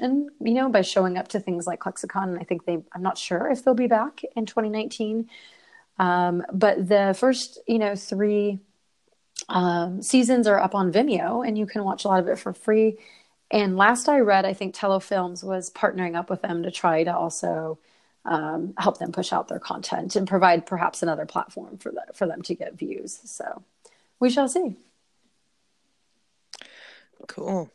and 0.00 0.30
you 0.40 0.54
know 0.54 0.68
by 0.68 0.82
showing 0.82 1.18
up 1.18 1.28
to 1.28 1.40
things 1.40 1.66
like 1.66 1.80
ClexaCon 1.80 2.24
and 2.24 2.38
i 2.38 2.44
think 2.44 2.64
they 2.64 2.78
i'm 2.92 3.02
not 3.02 3.18
sure 3.18 3.50
if 3.50 3.64
they'll 3.64 3.74
be 3.74 3.86
back 3.86 4.22
in 4.36 4.46
2019 4.46 5.28
um, 5.98 6.44
but 6.52 6.88
the 6.88 7.16
first 7.18 7.58
you 7.66 7.78
know 7.78 7.96
three 7.96 8.60
um, 9.48 10.02
seasons 10.02 10.46
are 10.46 10.58
up 10.58 10.74
on 10.74 10.92
vimeo 10.92 11.46
and 11.46 11.56
you 11.56 11.66
can 11.66 11.84
watch 11.84 12.04
a 12.04 12.08
lot 12.08 12.20
of 12.20 12.28
it 12.28 12.38
for 12.38 12.52
free 12.52 12.96
and 13.50 13.76
last 13.76 14.08
i 14.08 14.18
read 14.18 14.44
i 14.44 14.52
think 14.52 14.74
telefilms 14.74 15.42
was 15.42 15.70
partnering 15.70 16.16
up 16.16 16.30
with 16.30 16.42
them 16.42 16.62
to 16.62 16.70
try 16.70 17.04
to 17.04 17.14
also 17.14 17.78
um, 18.24 18.74
help 18.76 18.98
them 18.98 19.10
push 19.10 19.32
out 19.32 19.48
their 19.48 19.58
content 19.58 20.14
and 20.14 20.28
provide 20.28 20.66
perhaps 20.66 21.02
another 21.02 21.24
platform 21.24 21.78
for, 21.78 21.90
the, 21.90 22.04
for 22.12 22.26
them 22.26 22.42
to 22.42 22.54
get 22.54 22.74
views 22.74 23.20
so 23.24 23.62
we 24.20 24.28
shall 24.28 24.48
see 24.48 24.76
cool 27.26 27.70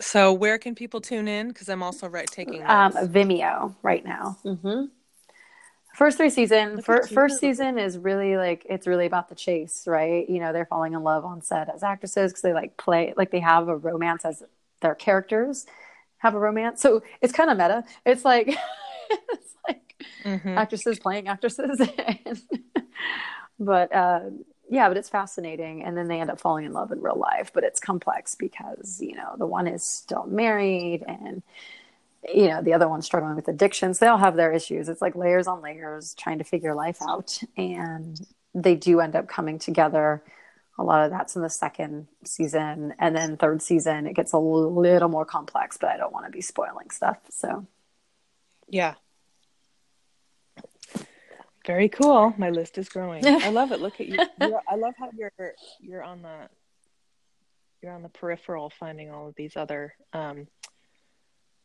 so 0.00 0.32
where 0.32 0.58
can 0.58 0.74
people 0.74 1.00
tune 1.00 1.26
in? 1.26 1.48
Because 1.48 1.68
I'm 1.68 1.82
also 1.82 2.08
right 2.08 2.26
taking 2.26 2.62
um, 2.62 2.92
Vimeo 2.92 3.74
right 3.82 4.04
now. 4.04 4.38
Mm-hmm. 4.44 4.84
First 5.94 6.16
three 6.16 6.30
season, 6.30 6.80
for, 6.80 7.02
first 7.02 7.40
season 7.40 7.78
is 7.78 7.98
really 7.98 8.36
like 8.36 8.64
it's 8.68 8.86
really 8.86 9.06
about 9.06 9.28
the 9.28 9.34
chase, 9.34 9.84
right? 9.86 10.28
You 10.28 10.38
know, 10.38 10.52
they're 10.52 10.66
falling 10.66 10.92
in 10.92 11.02
love 11.02 11.24
on 11.24 11.42
set 11.42 11.68
as 11.74 11.82
actresses 11.82 12.30
because 12.30 12.42
they 12.42 12.52
like 12.52 12.76
play 12.76 13.14
like 13.16 13.30
they 13.30 13.40
have 13.40 13.68
a 13.68 13.76
romance 13.76 14.24
as 14.24 14.42
their 14.80 14.94
characters 14.94 15.66
have 16.18 16.34
a 16.34 16.38
romance. 16.38 16.80
So 16.80 17.02
it's 17.20 17.32
kind 17.32 17.50
of 17.50 17.58
meta. 17.58 17.84
It's 18.06 18.24
like 18.24 18.48
it's 19.10 19.54
like 19.66 20.06
mm-hmm. 20.24 20.56
actresses 20.56 21.00
playing 21.00 21.26
actresses, 21.26 21.80
but 23.58 23.92
uh, 23.92 24.20
yeah, 24.70 24.88
but 24.88 24.96
it's 24.96 25.08
fascinating. 25.08 25.82
And 25.82 25.96
then 25.96 26.08
they 26.08 26.20
end 26.20 26.30
up 26.30 26.40
falling 26.40 26.66
in 26.66 26.72
love 26.72 26.92
in 26.92 27.00
real 27.00 27.18
life, 27.18 27.50
but 27.52 27.64
it's 27.64 27.80
complex 27.80 28.34
because, 28.34 29.00
you 29.00 29.14
know, 29.14 29.34
the 29.38 29.46
one 29.46 29.66
is 29.66 29.82
still 29.82 30.26
married 30.26 31.02
and, 31.06 31.42
you 32.32 32.48
know, 32.48 32.62
the 32.62 32.74
other 32.74 32.88
one's 32.88 33.06
struggling 33.06 33.36
with 33.36 33.48
addictions. 33.48 33.98
They 33.98 34.06
all 34.06 34.18
have 34.18 34.36
their 34.36 34.52
issues. 34.52 34.88
It's 34.88 35.02
like 35.02 35.16
layers 35.16 35.46
on 35.46 35.62
layers 35.62 36.14
trying 36.14 36.38
to 36.38 36.44
figure 36.44 36.74
life 36.74 36.98
out. 37.02 37.38
And 37.56 38.20
they 38.54 38.74
do 38.74 39.00
end 39.00 39.16
up 39.16 39.28
coming 39.28 39.58
together. 39.58 40.22
A 40.78 40.84
lot 40.84 41.04
of 41.04 41.10
that's 41.10 41.36
in 41.36 41.42
the 41.42 41.50
second 41.50 42.06
season. 42.24 42.94
And 42.98 43.16
then 43.16 43.36
third 43.36 43.62
season, 43.62 44.06
it 44.06 44.14
gets 44.14 44.32
a 44.32 44.38
little 44.38 45.08
more 45.08 45.24
complex, 45.24 45.76
but 45.76 45.90
I 45.90 45.96
don't 45.96 46.12
want 46.12 46.26
to 46.26 46.32
be 46.32 46.40
spoiling 46.40 46.90
stuff. 46.90 47.18
So, 47.30 47.66
yeah, 48.68 48.94
very 51.68 51.90
cool. 51.90 52.32
My 52.38 52.48
list 52.48 52.78
is 52.78 52.88
growing. 52.88 53.26
I 53.26 53.50
love 53.50 53.72
it. 53.72 53.80
Look 53.80 54.00
at 54.00 54.06
you. 54.06 54.16
You're, 54.40 54.62
I 54.66 54.76
love 54.76 54.94
how 54.98 55.10
you're 55.14 55.32
you're 55.80 56.02
on 56.02 56.22
the 56.22 56.48
you're 57.82 57.92
on 57.92 58.02
the 58.02 58.08
peripheral 58.08 58.70
finding 58.70 59.10
all 59.10 59.28
of 59.28 59.34
these 59.34 59.54
other 59.54 59.94
um, 60.14 60.46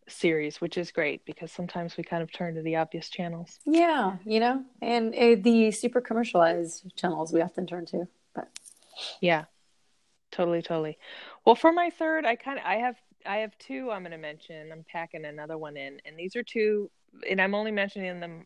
series, 0.07 0.61
which 0.61 0.77
is 0.77 0.91
great 0.91 1.25
because 1.25 1.51
sometimes 1.51 1.97
we 1.97 2.03
kind 2.03 2.23
of 2.23 2.31
turn 2.31 2.55
to 2.55 2.61
the 2.61 2.75
obvious 2.75 3.09
channels. 3.09 3.59
Yeah, 3.65 4.17
you 4.25 4.39
know, 4.39 4.63
and 4.81 5.13
uh, 5.13 5.35
the 5.41 5.71
super 5.71 6.01
commercialized 6.01 6.95
channels 6.95 7.33
we 7.33 7.41
often 7.41 7.65
turn 7.65 7.85
to. 7.87 8.07
But 8.33 8.49
yeah, 9.21 9.45
totally, 10.31 10.61
totally. 10.61 10.97
Well, 11.45 11.55
for 11.55 11.71
my 11.71 11.89
third, 11.89 12.25
I 12.25 12.35
kind 12.35 12.59
of 12.59 12.65
I 12.65 12.75
have 12.75 12.95
I 13.25 13.37
have 13.37 13.57
two 13.57 13.91
I'm 13.91 14.03
going 14.03 14.11
to 14.11 14.17
mention. 14.17 14.71
I'm 14.71 14.85
packing 14.89 15.25
another 15.25 15.57
one 15.57 15.77
in, 15.77 15.99
and 16.05 16.17
these 16.17 16.35
are 16.35 16.43
two, 16.43 16.89
and 17.29 17.41
I'm 17.41 17.55
only 17.55 17.71
mentioning 17.71 18.19
them 18.19 18.45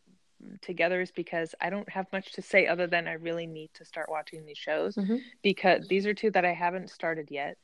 together 0.62 1.02
is 1.02 1.12
because 1.12 1.56
I 1.62 1.70
don't 1.70 1.89
have 1.89 2.06
much 2.13 2.34
to 2.34 2.41
say 2.41 2.67
other 2.67 2.88
than 2.88 3.08
I 3.08 3.13
really 3.13 3.48
need 3.48 3.72
to 3.76 3.86
start 3.86 4.08
watching 4.10 4.46
these 4.46 4.58
shows 4.58 4.96
mm-hmm. 4.96 5.17
because 5.41 5.88
these 5.88 6.06
are 6.06 6.13
two 6.13 6.32
that 6.32 6.46
I 6.46 6.54
haven't 6.54 6.89
started 6.89 7.30
yet 7.32 7.58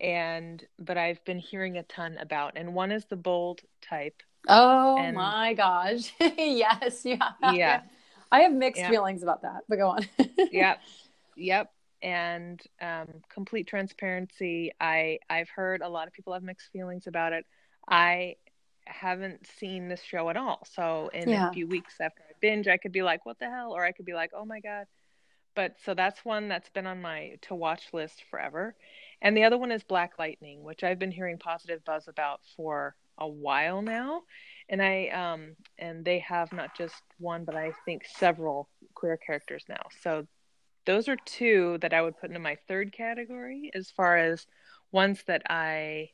and 0.00 0.64
but 0.78 0.96
I've 0.96 1.24
been 1.24 1.38
hearing 1.38 1.76
a 1.76 1.82
ton 1.82 2.16
about 2.18 2.52
and 2.56 2.74
one 2.74 2.92
is 2.92 3.04
the 3.06 3.16
bold 3.16 3.60
type. 3.82 4.22
Oh 4.48 4.96
and, 4.98 5.16
my 5.16 5.54
gosh. 5.54 6.12
yes, 6.20 7.04
yeah. 7.04 7.30
Yeah. 7.52 7.82
I 8.32 8.40
have 8.40 8.52
mixed 8.52 8.80
yeah. 8.80 8.90
feelings 8.90 9.22
about 9.22 9.42
that, 9.42 9.62
but 9.68 9.76
go 9.76 9.88
on. 9.88 10.08
yep. 10.52 10.80
Yep. 11.36 11.70
And 12.02 12.60
um, 12.80 13.08
complete 13.28 13.66
transparency, 13.66 14.72
I 14.80 15.18
I've 15.28 15.50
heard 15.50 15.82
a 15.82 15.88
lot 15.88 16.06
of 16.06 16.14
people 16.14 16.32
have 16.32 16.42
mixed 16.42 16.70
feelings 16.72 17.06
about 17.06 17.32
it. 17.32 17.44
I 17.88 18.36
haven't 18.86 19.46
seen 19.58 19.88
this 19.88 20.02
show 20.02 20.30
at 20.30 20.36
all. 20.36 20.66
So 20.74 21.10
in 21.12 21.28
yeah. 21.28 21.50
a 21.50 21.52
few 21.52 21.66
weeks 21.66 21.94
after 22.00 22.22
I 22.22 22.32
binge, 22.40 22.68
I 22.68 22.78
could 22.78 22.92
be 22.92 23.02
like, 23.02 23.26
"What 23.26 23.38
the 23.38 23.50
hell?" 23.50 23.72
or 23.72 23.84
I 23.84 23.92
could 23.92 24.06
be 24.06 24.14
like, 24.14 24.30
"Oh 24.34 24.46
my 24.46 24.60
god." 24.60 24.86
But 25.54 25.76
so 25.84 25.94
that's 25.94 26.24
one 26.24 26.48
that's 26.48 26.70
been 26.70 26.86
on 26.86 27.02
my 27.02 27.36
to 27.42 27.54
watch 27.54 27.82
list 27.92 28.24
forever. 28.30 28.74
And 29.22 29.36
the 29.36 29.44
other 29.44 29.58
one 29.58 29.72
is 29.72 29.82
Black 29.84 30.12
Lightning, 30.18 30.62
which 30.62 30.82
I've 30.82 30.98
been 30.98 31.12
hearing 31.12 31.38
positive 31.38 31.84
buzz 31.84 32.08
about 32.08 32.40
for 32.56 32.94
a 33.18 33.28
while 33.28 33.82
now. 33.82 34.22
And 34.68 34.82
I 34.82 35.08
um 35.08 35.56
and 35.78 36.04
they 36.04 36.20
have 36.20 36.52
not 36.52 36.76
just 36.76 37.02
one, 37.18 37.44
but 37.44 37.54
I 37.54 37.72
think 37.84 38.04
several 38.06 38.68
queer 38.94 39.16
characters 39.16 39.64
now. 39.68 39.82
So 40.02 40.26
those 40.86 41.08
are 41.08 41.16
two 41.24 41.78
that 41.82 41.92
I 41.92 42.02
would 42.02 42.18
put 42.18 42.30
into 42.30 42.40
my 42.40 42.56
third 42.66 42.92
category 42.92 43.70
as 43.74 43.90
far 43.90 44.16
as 44.16 44.46
ones 44.90 45.22
that 45.26 45.42
I 45.48 46.10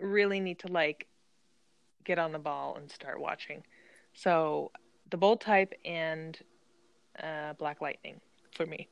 really 0.00 0.40
need 0.40 0.60
to 0.60 0.68
like 0.68 1.06
get 2.04 2.18
on 2.18 2.32
the 2.32 2.38
ball 2.38 2.76
and 2.76 2.90
start 2.90 3.20
watching. 3.20 3.62
So 4.14 4.72
the 5.10 5.16
bold 5.16 5.40
type 5.40 5.72
and 5.84 6.38
uh, 7.22 7.52
Black 7.54 7.80
Lightning 7.80 8.20
for 8.56 8.66
me. 8.66 8.88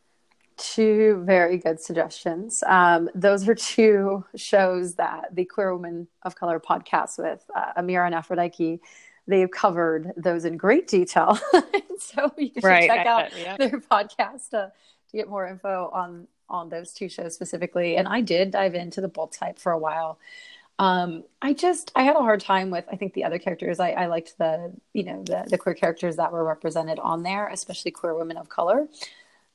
Two 0.63 1.23
very 1.27 1.59
good 1.59 1.81
suggestions. 1.81 2.63
Um, 2.69 3.11
those 3.17 3.49
are 3.49 3.55
two 3.55 4.25
shows 4.37 4.95
that 4.95 5.35
the 5.35 5.45
Queer 5.45 5.75
Women 5.75 6.07
of 6.23 6.37
Color 6.37 6.61
podcast 6.61 7.19
with 7.19 7.45
uh, 7.57 7.81
Amira 7.81 8.07
and 8.07 8.15
Aphrodite, 8.15 8.81
they've 9.27 9.51
covered 9.51 10.13
those 10.17 10.45
in 10.45 10.57
great 10.57 10.87
detail. 10.87 11.37
so 11.99 12.33
you 12.39 12.53
should 12.55 12.63
right. 12.63 12.89
check 12.89 13.07
out 13.07 13.37
yeah. 13.37 13.57
their 13.57 13.81
podcast 13.81 14.51
to, 14.51 14.71
to 15.11 15.17
get 15.17 15.29
more 15.29 15.49
info 15.49 15.91
on 15.93 16.29
on 16.49 16.69
those 16.69 16.93
two 16.93 17.09
shows 17.09 17.35
specifically. 17.35 17.97
And 17.97 18.07
I 18.07 18.21
did 18.21 18.53
dive 18.53 18.77
into 18.77 19.01
the 19.01 19.09
bold 19.09 19.33
type 19.33 19.59
for 19.59 19.73
a 19.73 19.79
while. 19.79 20.21
Um, 20.79 21.25
I 21.41 21.55
just 21.55 21.91
I 21.97 22.05
had 22.05 22.15
a 22.15 22.21
hard 22.21 22.41
time 22.41 22.71
with 22.71 22.85
I 22.91 22.97
think 22.97 23.15
the 23.15 23.25
other 23.25 23.39
characters. 23.39 23.81
I, 23.81 23.91
I 23.91 24.07
liked 24.07 24.39
the 24.39 24.73
you 24.93 25.03
know 25.03 25.25
the 25.25 25.45
the 25.49 25.59
queer 25.59 25.75
characters 25.75 26.17
that 26.17 26.31
were 26.31 26.45
represented 26.45 27.01
on 27.01 27.25
there, 27.25 27.49
especially 27.49 27.91
queer 27.91 28.15
women 28.15 28.37
of 28.37 28.49
color. 28.49 28.87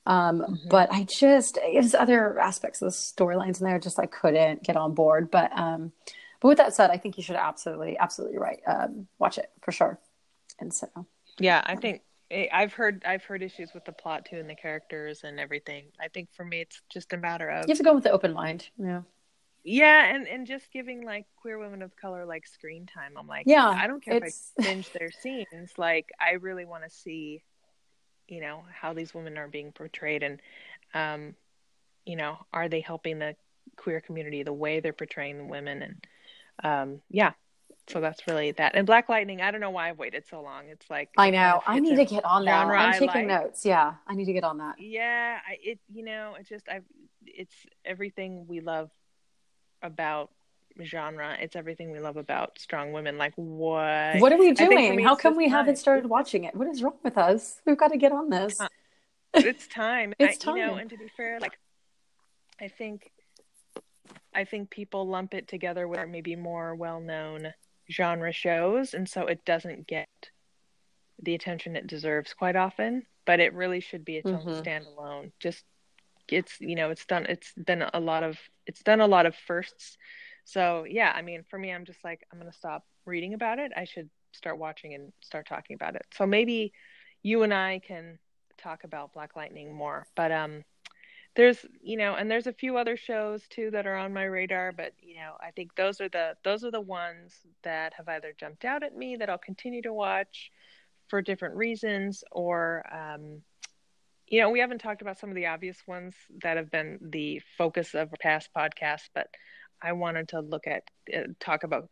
Um, 0.07 0.41
mm-hmm. 0.41 0.69
But 0.69 0.91
I 0.91 1.03
just 1.03 1.59
there's 1.73 1.93
other 1.93 2.39
aspects 2.39 2.81
of 2.81 2.87
the 2.87 2.91
storylines 2.91 3.59
in 3.59 3.67
there 3.67 3.77
just 3.77 3.99
I 3.99 4.07
couldn't 4.07 4.63
get 4.63 4.77
on 4.77 4.93
board. 4.93 5.29
But 5.29 5.51
um, 5.55 5.91
but 6.39 6.47
with 6.47 6.57
that 6.57 6.73
said, 6.73 6.89
I 6.89 6.97
think 6.97 7.17
you 7.17 7.23
should 7.23 7.35
absolutely 7.35 7.97
absolutely 7.97 8.37
right 8.37 8.61
um, 8.65 9.07
watch 9.19 9.37
it 9.37 9.51
for 9.61 9.71
sure. 9.71 9.99
And 10.59 10.73
so 10.73 10.87
yeah, 11.37 11.61
I 11.65 11.75
think 11.75 12.01
eh, 12.31 12.47
I've 12.51 12.73
heard 12.73 13.03
I've 13.05 13.25
heard 13.25 13.43
issues 13.43 13.73
with 13.73 13.83
the 13.83 13.91
plot 13.91 14.25
too 14.25 14.37
and 14.37 14.49
the 14.49 14.55
characters 14.55 15.25
and 15.25 15.39
everything. 15.39 15.87
I 15.99 16.07
think 16.07 16.29
for 16.33 16.45
me 16.45 16.61
it's 16.61 16.81
just 16.89 17.11
a 17.11 17.17
matter 17.17 17.49
of 17.49 17.67
you 17.67 17.71
have 17.71 17.77
to 17.77 17.83
go 17.83 17.93
with 17.93 18.05
the 18.05 18.11
open 18.11 18.33
mind. 18.33 18.69
Yeah 18.79 19.01
yeah 19.63 20.15
and 20.15 20.29
and 20.29 20.47
just 20.47 20.71
giving 20.71 21.03
like 21.03 21.25
queer 21.35 21.59
women 21.59 21.81
of 21.81 21.93
color 21.97 22.25
like 22.25 22.47
screen 22.47 22.85
time 22.85 23.11
i'm 23.17 23.27
like 23.27 23.43
yeah 23.45 23.67
i 23.67 23.85
don't 23.85 24.01
care 24.01 24.13
it's... 24.13 24.53
if 24.57 24.65
i 24.65 24.69
binge 24.69 24.89
their 24.93 25.11
scenes 25.11 25.73
like 25.77 26.09
i 26.21 26.35
really 26.35 26.63
want 26.63 26.85
to 26.85 26.89
see 26.89 27.43
you 28.27 28.41
know 28.41 28.63
how 28.73 28.93
these 28.93 29.13
women 29.13 29.37
are 29.37 29.47
being 29.47 29.71
portrayed 29.71 30.23
and 30.23 30.39
um 30.93 31.35
you 32.05 32.15
know 32.15 32.37
are 32.53 32.69
they 32.69 32.81
helping 32.81 33.19
the 33.19 33.35
queer 33.75 34.01
community 34.01 34.43
the 34.43 34.53
way 34.53 34.79
they're 34.79 34.93
portraying 34.93 35.37
the 35.37 35.45
women? 35.45 35.81
And 35.83 36.07
um 36.63 37.01
yeah. 37.09 37.31
So 37.87 38.01
that's 38.01 38.27
really 38.27 38.51
that. 38.51 38.75
And 38.75 38.85
black 38.85 39.07
lightning 39.07 39.41
i 39.41 39.51
don't 39.51 39.61
know 39.61 39.69
why 39.69 39.89
i've 39.89 39.97
waited 39.97 40.25
so 40.29 40.41
long. 40.41 40.65
It's 40.69 40.89
like 40.89 41.09
i 41.17 41.29
know. 41.29 41.61
I 41.67 41.79
need 41.79 41.95
to 41.95 42.05
get 42.05 42.25
on 42.25 42.45
that. 42.45 42.67
I'm 42.67 42.93
taking 42.93 43.07
like. 43.07 43.27
notes. 43.27 43.65
Yeah 43.65 43.93
i 44.07 44.15
need 44.15 44.25
to 44.25 44.33
get 44.33 44.43
on 44.43 44.57
that. 44.57 44.75
Yeah 44.79 45.39
I, 45.47 45.57
it 45.61 45.79
you 45.93 46.03
know 46.03 46.35
it 46.39 46.47
just 46.47 46.67
i've 46.69 46.83
it's 47.25 47.55
everything 47.85 48.47
we 48.47 48.61
love 48.61 48.89
about 49.81 50.31
genre. 50.83 51.37
It's 51.39 51.55
everything 51.55 51.91
we 51.91 51.99
love 51.99 52.17
about 52.17 52.59
strong 52.59 52.91
women. 52.91 53.17
Like 53.17 53.33
what? 53.35 54.19
What 54.19 54.31
are 54.31 54.37
we 54.37 54.53
doing? 54.53 54.99
How 54.99 55.15
come 55.15 55.35
we 55.35 55.49
haven't 55.49 55.77
started 55.77 56.07
watching 56.09 56.43
it? 56.45 56.55
What 56.55 56.67
is 56.67 56.81
wrong 56.83 56.97
with 57.03 57.17
us? 57.17 57.61
We've 57.65 57.77
got 57.77 57.89
to 57.91 57.97
get 57.97 58.11
on 58.11 58.29
this. 58.29 58.59
Uh, 58.59 58.67
it's 59.33 59.67
time. 59.67 60.13
It's 60.19 60.45
I, 60.45 60.51
You 60.51 60.57
know, 60.57 60.69
time. 60.71 60.79
and 60.79 60.89
to 60.89 60.97
be 60.97 61.07
fair, 61.15 61.39
like 61.39 61.57
I 62.59 62.67
think 62.67 63.11
I 64.33 64.43
think 64.45 64.69
people 64.69 65.07
lump 65.07 65.33
it 65.33 65.47
together 65.47 65.87
with 65.87 66.07
maybe 66.07 66.35
more 66.35 66.75
well-known 66.75 67.53
genre 67.91 68.31
shows, 68.31 68.93
and 68.93 69.07
so 69.07 69.27
it 69.27 69.43
doesn't 69.45 69.87
get 69.87 70.07
the 71.21 71.33
attention 71.33 71.75
it 71.75 71.87
deserves 71.87 72.33
quite 72.33 72.55
often. 72.55 73.05
But 73.25 73.39
it 73.41 73.53
really 73.53 73.81
should 73.81 74.05
be 74.05 74.15
its 74.17 74.29
own 74.29 74.45
Mhm. 74.45 74.63
standalone. 74.63 75.31
Just 75.39 75.65
it's 76.29 76.59
you 76.59 76.75
know 76.75 76.89
it's 76.91 77.05
done 77.05 77.25
it's 77.27 77.53
done 77.53 77.89
a 77.93 77.99
lot 77.99 78.21
of 78.23 78.37
it's 78.65 78.83
done 78.83 79.01
a 79.01 79.07
lot 79.07 79.25
of 79.25 79.35
firsts. 79.35 79.97
So 80.47 80.85
yeah, 80.89 81.11
I 81.13 81.21
mean 81.21 81.43
for 81.49 81.59
me, 81.59 81.73
I'm 81.73 81.83
just 81.83 82.03
like 82.05 82.25
I'm 82.31 82.39
gonna 82.39 82.53
stop 82.53 82.85
reading 83.05 83.33
about 83.33 83.59
it. 83.59 83.73
I 83.75 83.83
should 83.83 84.09
start 84.31 84.57
watching 84.57 84.93
and 84.93 85.11
start 85.21 85.45
talking 85.45 85.73
about 85.75 85.95
it. 85.95 86.05
So 86.13 86.25
maybe 86.25 86.71
you 87.21 87.43
and 87.43 87.53
I 87.53 87.81
can 87.85 88.17
talk 88.57 88.85
about 88.85 89.13
Black 89.13 89.35
Lightning 89.35 89.75
more. 89.75 90.07
But 90.15 90.31
um 90.31 90.63
there's 91.35 91.65
you 91.83 91.97
know 91.97 92.15
and 92.15 92.31
there's 92.31 92.47
a 92.47 92.53
few 92.53 92.77
other 92.77 92.95
shows 92.95 93.45
too 93.49 93.69
that 93.71 93.85
are 93.85 93.95
on 93.95 94.11
my 94.11 94.23
radar 94.23 94.71
but 94.71 94.93
you 94.99 95.15
know 95.15 95.33
i 95.39 95.51
think 95.51 95.75
those 95.75 96.01
are 96.01 96.09
the 96.09 96.35
those 96.43 96.63
are 96.63 96.71
the 96.71 96.81
ones 96.81 97.35
that 97.63 97.93
have 97.93 98.09
either 98.09 98.33
jumped 98.39 98.65
out 98.65 98.81
at 98.81 98.95
me 98.95 99.15
that 99.15 99.29
i'll 99.29 99.37
continue 99.37 99.83
to 99.83 99.93
watch 99.93 100.49
for 101.09 101.21
different 101.21 101.55
reasons 101.55 102.23
or 102.31 102.83
um 102.91 103.43
you 104.27 104.41
know 104.41 104.49
we 104.49 104.59
haven't 104.59 104.79
talked 104.79 105.03
about 105.03 105.19
some 105.19 105.29
of 105.29 105.35
the 105.35 105.45
obvious 105.45 105.77
ones 105.85 106.15
that 106.41 106.57
have 106.57 106.71
been 106.71 106.97
the 107.01 107.39
focus 107.55 107.93
of 107.93 108.11
past 108.19 108.49
podcasts 108.57 109.09
but 109.13 109.27
i 109.81 109.91
wanted 109.91 110.27
to 110.29 110.39
look 110.41 110.67
at 110.67 110.83
uh, 111.15 111.21
talk 111.39 111.63
about 111.63 111.89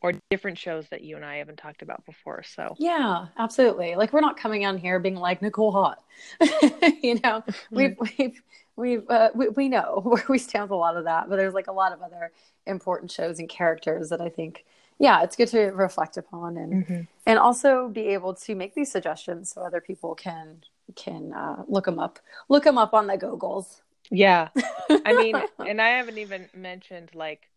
or 0.00 0.12
different 0.30 0.58
shows 0.58 0.86
that 0.90 1.02
you 1.02 1.16
and 1.16 1.24
i 1.24 1.36
haven't 1.36 1.56
talked 1.56 1.82
about 1.82 2.04
before 2.06 2.42
so 2.42 2.76
Yeah, 2.78 3.26
absolutely. 3.36 3.96
Like 3.96 4.12
we're 4.12 4.20
not 4.20 4.36
coming 4.38 4.64
on 4.64 4.78
here 4.78 4.98
being 5.00 5.16
like 5.16 5.42
Nicole 5.42 5.72
Haught. 5.72 6.02
you 7.02 7.18
know, 7.24 7.42
we've 7.72 7.96
we've 8.18 8.42
we've 8.76 9.10
uh, 9.10 9.30
we, 9.34 9.48
we 9.48 9.68
know 9.68 10.00
where 10.04 10.24
we 10.28 10.38
stand 10.38 10.64
with 10.64 10.70
a 10.70 10.76
lot 10.76 10.96
of 10.96 11.04
that, 11.04 11.28
but 11.28 11.36
there's 11.36 11.54
like 11.54 11.66
a 11.66 11.72
lot 11.72 11.92
of 11.92 12.00
other 12.02 12.30
important 12.66 13.10
shows 13.10 13.38
and 13.40 13.48
characters 13.48 14.10
that 14.10 14.20
I 14.20 14.28
think 14.28 14.64
yeah, 15.00 15.22
it's 15.22 15.36
good 15.36 15.48
to 15.48 15.60
reflect 15.70 16.16
upon 16.16 16.56
and 16.56 16.86
Mhm. 16.86 17.06
and 17.26 17.38
also 17.38 17.88
be 17.88 18.08
able 18.08 18.34
to 18.34 18.54
make 18.54 18.74
these 18.74 18.90
suggestions 18.92 19.52
so 19.52 19.62
other 19.62 19.80
people 19.80 20.14
can 20.14 20.62
can 20.94 21.32
uh, 21.32 21.64
look 21.66 21.86
them 21.86 21.98
up. 21.98 22.20
Look 22.48 22.64
them 22.64 22.78
up 22.78 22.94
on 22.94 23.08
the 23.08 23.18
Googles. 23.18 23.80
Yeah. 24.10 24.48
I 24.90 25.12
mean, 25.14 25.36
and 25.66 25.80
I 25.80 25.88
haven't 25.90 26.18
even 26.18 26.48
mentioned 26.54 27.10
like 27.14 27.48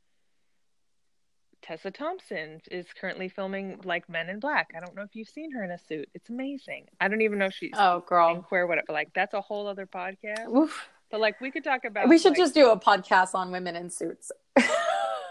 Tessa 1.62 1.92
Thompson 1.92 2.62
is 2.70 2.88
currently 3.00 3.30
filming 3.30 3.80
like 3.84 4.10
Men 4.10 4.30
in 4.30 4.40
Black. 4.40 4.72
I 4.76 4.80
don't 4.80 4.96
know 4.96 5.04
if 5.04 5.16
you've 5.16 5.30
seen 5.30 5.52
her 5.52 5.64
in 5.64 5.72
a 5.72 5.78
suit. 5.78 6.10
It's 6.14 6.30
amazing. 6.30 6.88
I 7.00 7.08
don't 7.08 7.22
even 7.22 7.40
know 7.40 7.46
if 7.46 7.54
she's 7.54 7.72
oh, 7.78 8.04
girl. 8.08 8.42
queer, 8.42 8.66
whatever. 8.68 8.86
But 8.88 8.94
like, 8.94 9.14
that's 9.14 9.34
a 9.34 9.42
whole 9.42 9.68
other 9.68 9.86
podcast. 9.86 10.54
Oof. 10.54 10.88
But 11.10 11.20
like, 11.20 11.40
we 11.42 11.52
could 11.52 11.64
talk 11.64 11.86
about. 11.86 12.10
We 12.10 12.18
should 12.18 12.32
like- 12.32 12.40
just 12.40 12.54
do 12.54 12.70
a 12.72 12.80
podcast 12.80 13.36
on 13.36 13.52
women 13.52 13.76
in 13.76 13.90
suits. 13.90 14.32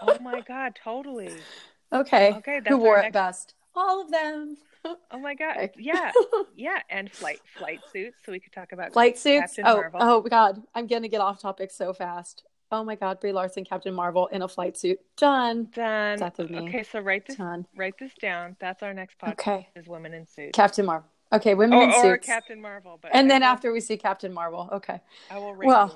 Oh 0.03 0.19
my 0.21 0.41
god, 0.41 0.79
totally. 0.83 1.31
okay. 1.93 2.33
Okay, 2.35 2.61
that's 2.61 2.69
Who 2.69 2.79
wore 2.79 2.99
it 2.99 3.13
best? 3.13 3.55
All 3.75 4.01
of 4.03 4.11
them. 4.11 4.57
Oh 5.13 5.19
my 5.19 5.35
god, 5.35 5.71
yeah, 5.77 6.11
yeah, 6.57 6.81
and 6.89 7.11
flight 7.13 7.41
flight 7.59 7.81
suits. 7.93 8.17
So 8.25 8.33
we 8.33 8.41
could 8.41 8.53
talk 8.53 8.73
about 8.73 8.93
Flight 8.93 9.19
suits. 9.19 9.57
Captain 9.57 9.65
oh, 9.67 9.77
Marvel. 9.77 10.01
oh 10.03 10.21
God, 10.23 10.63
I'm 10.75 10.87
gonna 10.87 11.09
get 11.09 11.21
off 11.21 11.41
topic 11.41 11.71
so 11.71 11.93
fast. 11.93 12.45
Oh 12.73 12.85
my 12.85 12.95
God, 12.95 13.21
Brie 13.21 13.33
Larson, 13.33 13.65
Captain 13.65 13.93
Marvel 13.93 14.29
in 14.29 14.43
a 14.43 14.49
flight 14.49 14.79
suit. 14.79 14.99
Done. 15.17 15.69
Done. 15.75 16.19
Death 16.19 16.39
of 16.39 16.51
me. 16.51 16.61
Okay, 16.69 16.83
so 16.85 17.01
write 17.01 17.27
this 17.27 17.37
Done. 17.37 17.67
write 17.77 17.99
this 17.99 18.13
down. 18.23 18.57
That's 18.61 18.83
our 18.83 18.95
next 18.95 19.19
podcast. 19.19 19.33
Okay. 19.33 19.69
Is 19.77 19.87
women 19.89 20.15
in 20.15 20.27
suits. 20.27 20.53
Captain 20.55 20.87
Marvel. 20.87 21.09
Okay, 21.33 21.55
women 21.55 21.79
or, 21.79 21.83
in 21.85 21.93
suits. 21.93 22.05
or. 22.05 22.17
Captain 22.19 22.61
Marvel, 22.63 22.99
but 23.03 23.11
and 23.15 23.27
I 23.27 23.35
then 23.35 23.41
will- 23.43 23.49
after 23.49 23.73
we 23.73 23.81
see 23.81 23.97
Captain 23.97 24.33
Marvel. 24.33 24.69
Okay. 24.73 25.01
I 25.31 25.39
will 25.39 25.55
Well, 25.57 25.95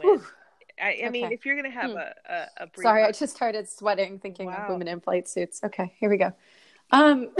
I, 0.82 1.02
I 1.06 1.08
mean, 1.10 1.26
Okay. 1.26 1.34
if 1.34 1.46
you're 1.46 1.56
gonna 1.56 1.70
have 1.70 1.92
Hmm. 1.92 1.96
a 1.96 2.12
a, 2.28 2.64
a 2.64 2.68
sorry, 2.82 3.04
I 3.04 3.12
just 3.12 3.34
started 3.34 3.68
sweating 3.68 4.18
thinking 4.18 4.46
Wow. 4.46 4.64
of 4.64 4.70
women 4.70 4.88
in 4.88 5.00
flight 5.00 5.28
suits. 5.28 5.60
Okay, 5.64 5.94
here 6.00 6.10
we 6.10 6.16
go. 6.18 6.32
Um, 6.90 7.30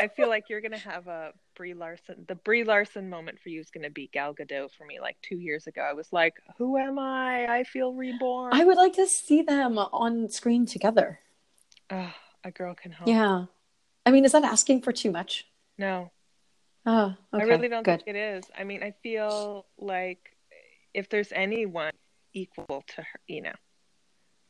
I 0.00 0.08
feel 0.08 0.28
like 0.28 0.48
you're 0.48 0.60
gonna 0.60 0.78
have 0.78 1.06
a 1.08 1.32
Brie 1.56 1.74
Larson. 1.74 2.24
The 2.28 2.34
Brie 2.34 2.64
Larson 2.64 3.08
moment 3.10 3.40
for 3.40 3.48
you 3.48 3.60
is 3.60 3.70
gonna 3.70 3.90
be 3.90 4.08
Gal 4.12 4.34
Gadot 4.34 4.70
for 4.72 4.84
me. 4.86 5.00
Like 5.00 5.16
two 5.22 5.38
years 5.38 5.66
ago, 5.66 5.82
I 5.82 5.92
was 5.92 6.12
like, 6.12 6.34
"Who 6.56 6.76
am 6.76 6.98
I? 6.98 7.46
I 7.46 7.64
feel 7.64 7.92
reborn." 7.92 8.52
I 8.54 8.64
would 8.64 8.76
like 8.76 8.94
to 8.94 9.06
see 9.06 9.42
them 9.42 9.78
on 9.78 10.28
screen 10.28 10.66
together. 10.66 11.20
A 11.90 12.50
girl 12.52 12.74
can 12.74 12.92
hope. 12.92 13.08
Yeah. 13.08 13.46
I 14.06 14.10
mean, 14.10 14.24
is 14.24 14.32
that 14.32 14.44
asking 14.44 14.82
for 14.82 14.92
too 14.92 15.10
much? 15.10 15.46
No, 15.76 16.10
Oh, 16.86 17.14
okay. 17.34 17.42
I 17.44 17.46
really 17.46 17.68
don't 17.68 17.82
good. 17.82 18.02
think 18.04 18.16
it 18.16 18.18
is. 18.18 18.44
I 18.56 18.64
mean, 18.64 18.82
I 18.82 18.92
feel 19.02 19.66
like 19.76 20.34
if 20.94 21.08
there's 21.10 21.32
anyone 21.32 21.92
equal 22.32 22.82
to 22.94 23.02
her, 23.02 23.20
you 23.26 23.42
know, 23.42 23.52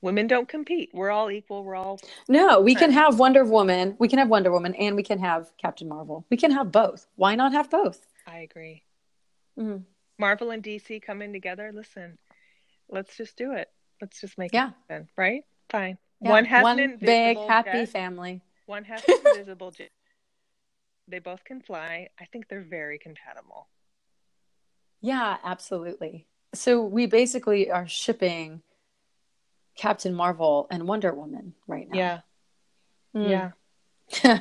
women 0.01 0.27
don't 0.27 0.49
compete. 0.49 0.91
We're 0.93 1.11
all 1.11 1.31
equal. 1.31 1.65
We're 1.65 1.75
all 1.77 2.01
No, 2.29 2.61
we 2.61 2.75
can 2.75 2.91
have 2.93 3.19
Wonder 3.19 3.45
Woman. 3.45 3.97
We 3.99 4.09
can 4.09 4.19
have 4.19 4.29
Wonder 4.29 4.51
Woman, 4.53 4.75
and 4.75 4.97
we 4.97 5.03
can 5.03 5.19
have 5.19 5.51
Captain 5.59 5.89
Marvel. 5.89 6.25
We 6.31 6.37
can 6.37 6.51
have 6.53 6.71
both. 6.73 7.07
Why 7.17 7.35
not 7.35 7.53
have 7.53 7.71
both? 7.71 8.07
I 8.27 8.39
agree. 8.41 8.85
Mhm. 9.59 9.85
Marvel 10.19 10.51
and 10.51 10.63
DC 10.63 11.01
coming 11.01 11.33
together. 11.33 11.73
Listen, 11.73 12.19
let's 12.89 13.17
just 13.17 13.37
do 13.37 13.53
it. 13.53 13.71
Let's 14.01 14.21
just 14.21 14.39
make 14.39 14.53
Yeah. 14.53 14.69
it 14.69 14.75
happen, 14.89 15.09
right? 15.17 15.45
Fine. 15.71 15.99
Yeah, 16.21 16.31
One 16.31 16.45
has 16.45 16.63
one 16.63 16.79
an 16.79 16.97
big 16.97 17.37
happy 17.39 17.87
family. 17.87 18.43
One 18.67 18.85
has 18.85 19.03
invisible. 19.09 19.73
They 21.07 21.19
both 21.21 21.45
can 21.45 21.61
fly. 21.63 22.09
I 22.21 22.25
think 22.27 22.49
they're 22.49 22.61
very 22.63 22.99
compatible. 22.99 23.69
Yeah, 25.01 25.39
absolutely. 25.45 26.27
So 26.55 26.83
we 26.83 27.07
basically 27.07 27.71
are 27.71 27.87
shipping 27.87 28.63
Captain 29.79 30.13
Marvel 30.15 30.67
and 30.71 30.87
Wonder 30.87 31.15
Woman 31.15 31.55
right 31.67 31.89
now. 31.89 31.99
Yeah, 31.99 32.21
Mm. 33.17 33.31
yeah. 33.31 33.51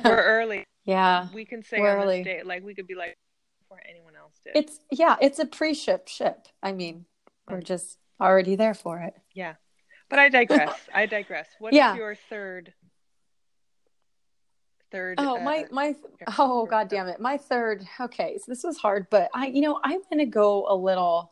We're 0.04 0.22
early. 0.22 0.64
yeah. 0.84 1.28
We 1.32 1.44
can 1.46 1.62
say 1.62 1.78
We're 1.80 1.96
on 1.96 2.02
early. 2.04 2.22
date, 2.24 2.44
like 2.46 2.62
we 2.64 2.74
could 2.74 2.86
be 2.86 2.94
like 2.94 3.16
before 3.62 3.80
anyone 3.88 4.14
else 4.16 4.34
did. 4.44 4.56
It's 4.56 4.78
yeah, 4.90 5.16
it's 5.22 5.38
a 5.38 5.46
pre-ship 5.46 6.08
ship. 6.08 6.48
I 6.62 6.72
mean, 6.72 7.04
we're 7.48 7.60
just 7.62 7.98
already 8.20 8.56
there 8.56 8.74
for 8.74 8.98
it. 9.00 9.14
yeah. 9.32 9.54
But 10.10 10.18
I 10.18 10.28
digress. 10.30 10.74
I 10.94 11.06
digress. 11.06 11.48
What 11.58 11.72
is 11.72 11.76
Yeah. 11.76 11.94
your 11.94 12.14
third? 12.14 12.72
Third. 14.90 15.16
Oh, 15.18 15.36
uh, 15.36 15.40
my 15.44 15.66
my 15.70 15.94
oh 16.38 16.64
god 16.64 16.88
damn 16.88 17.08
it. 17.08 17.20
My 17.20 17.36
third. 17.36 17.86
Okay, 18.00 18.38
so 18.38 18.44
this 18.48 18.64
was 18.64 18.78
hard, 18.78 19.06
but 19.10 19.28
I 19.34 19.46
you 19.48 19.60
know, 19.60 19.78
I'm 19.84 20.00
going 20.10 20.18
to 20.20 20.24
go 20.26 20.66
a 20.68 20.74
little 20.74 21.30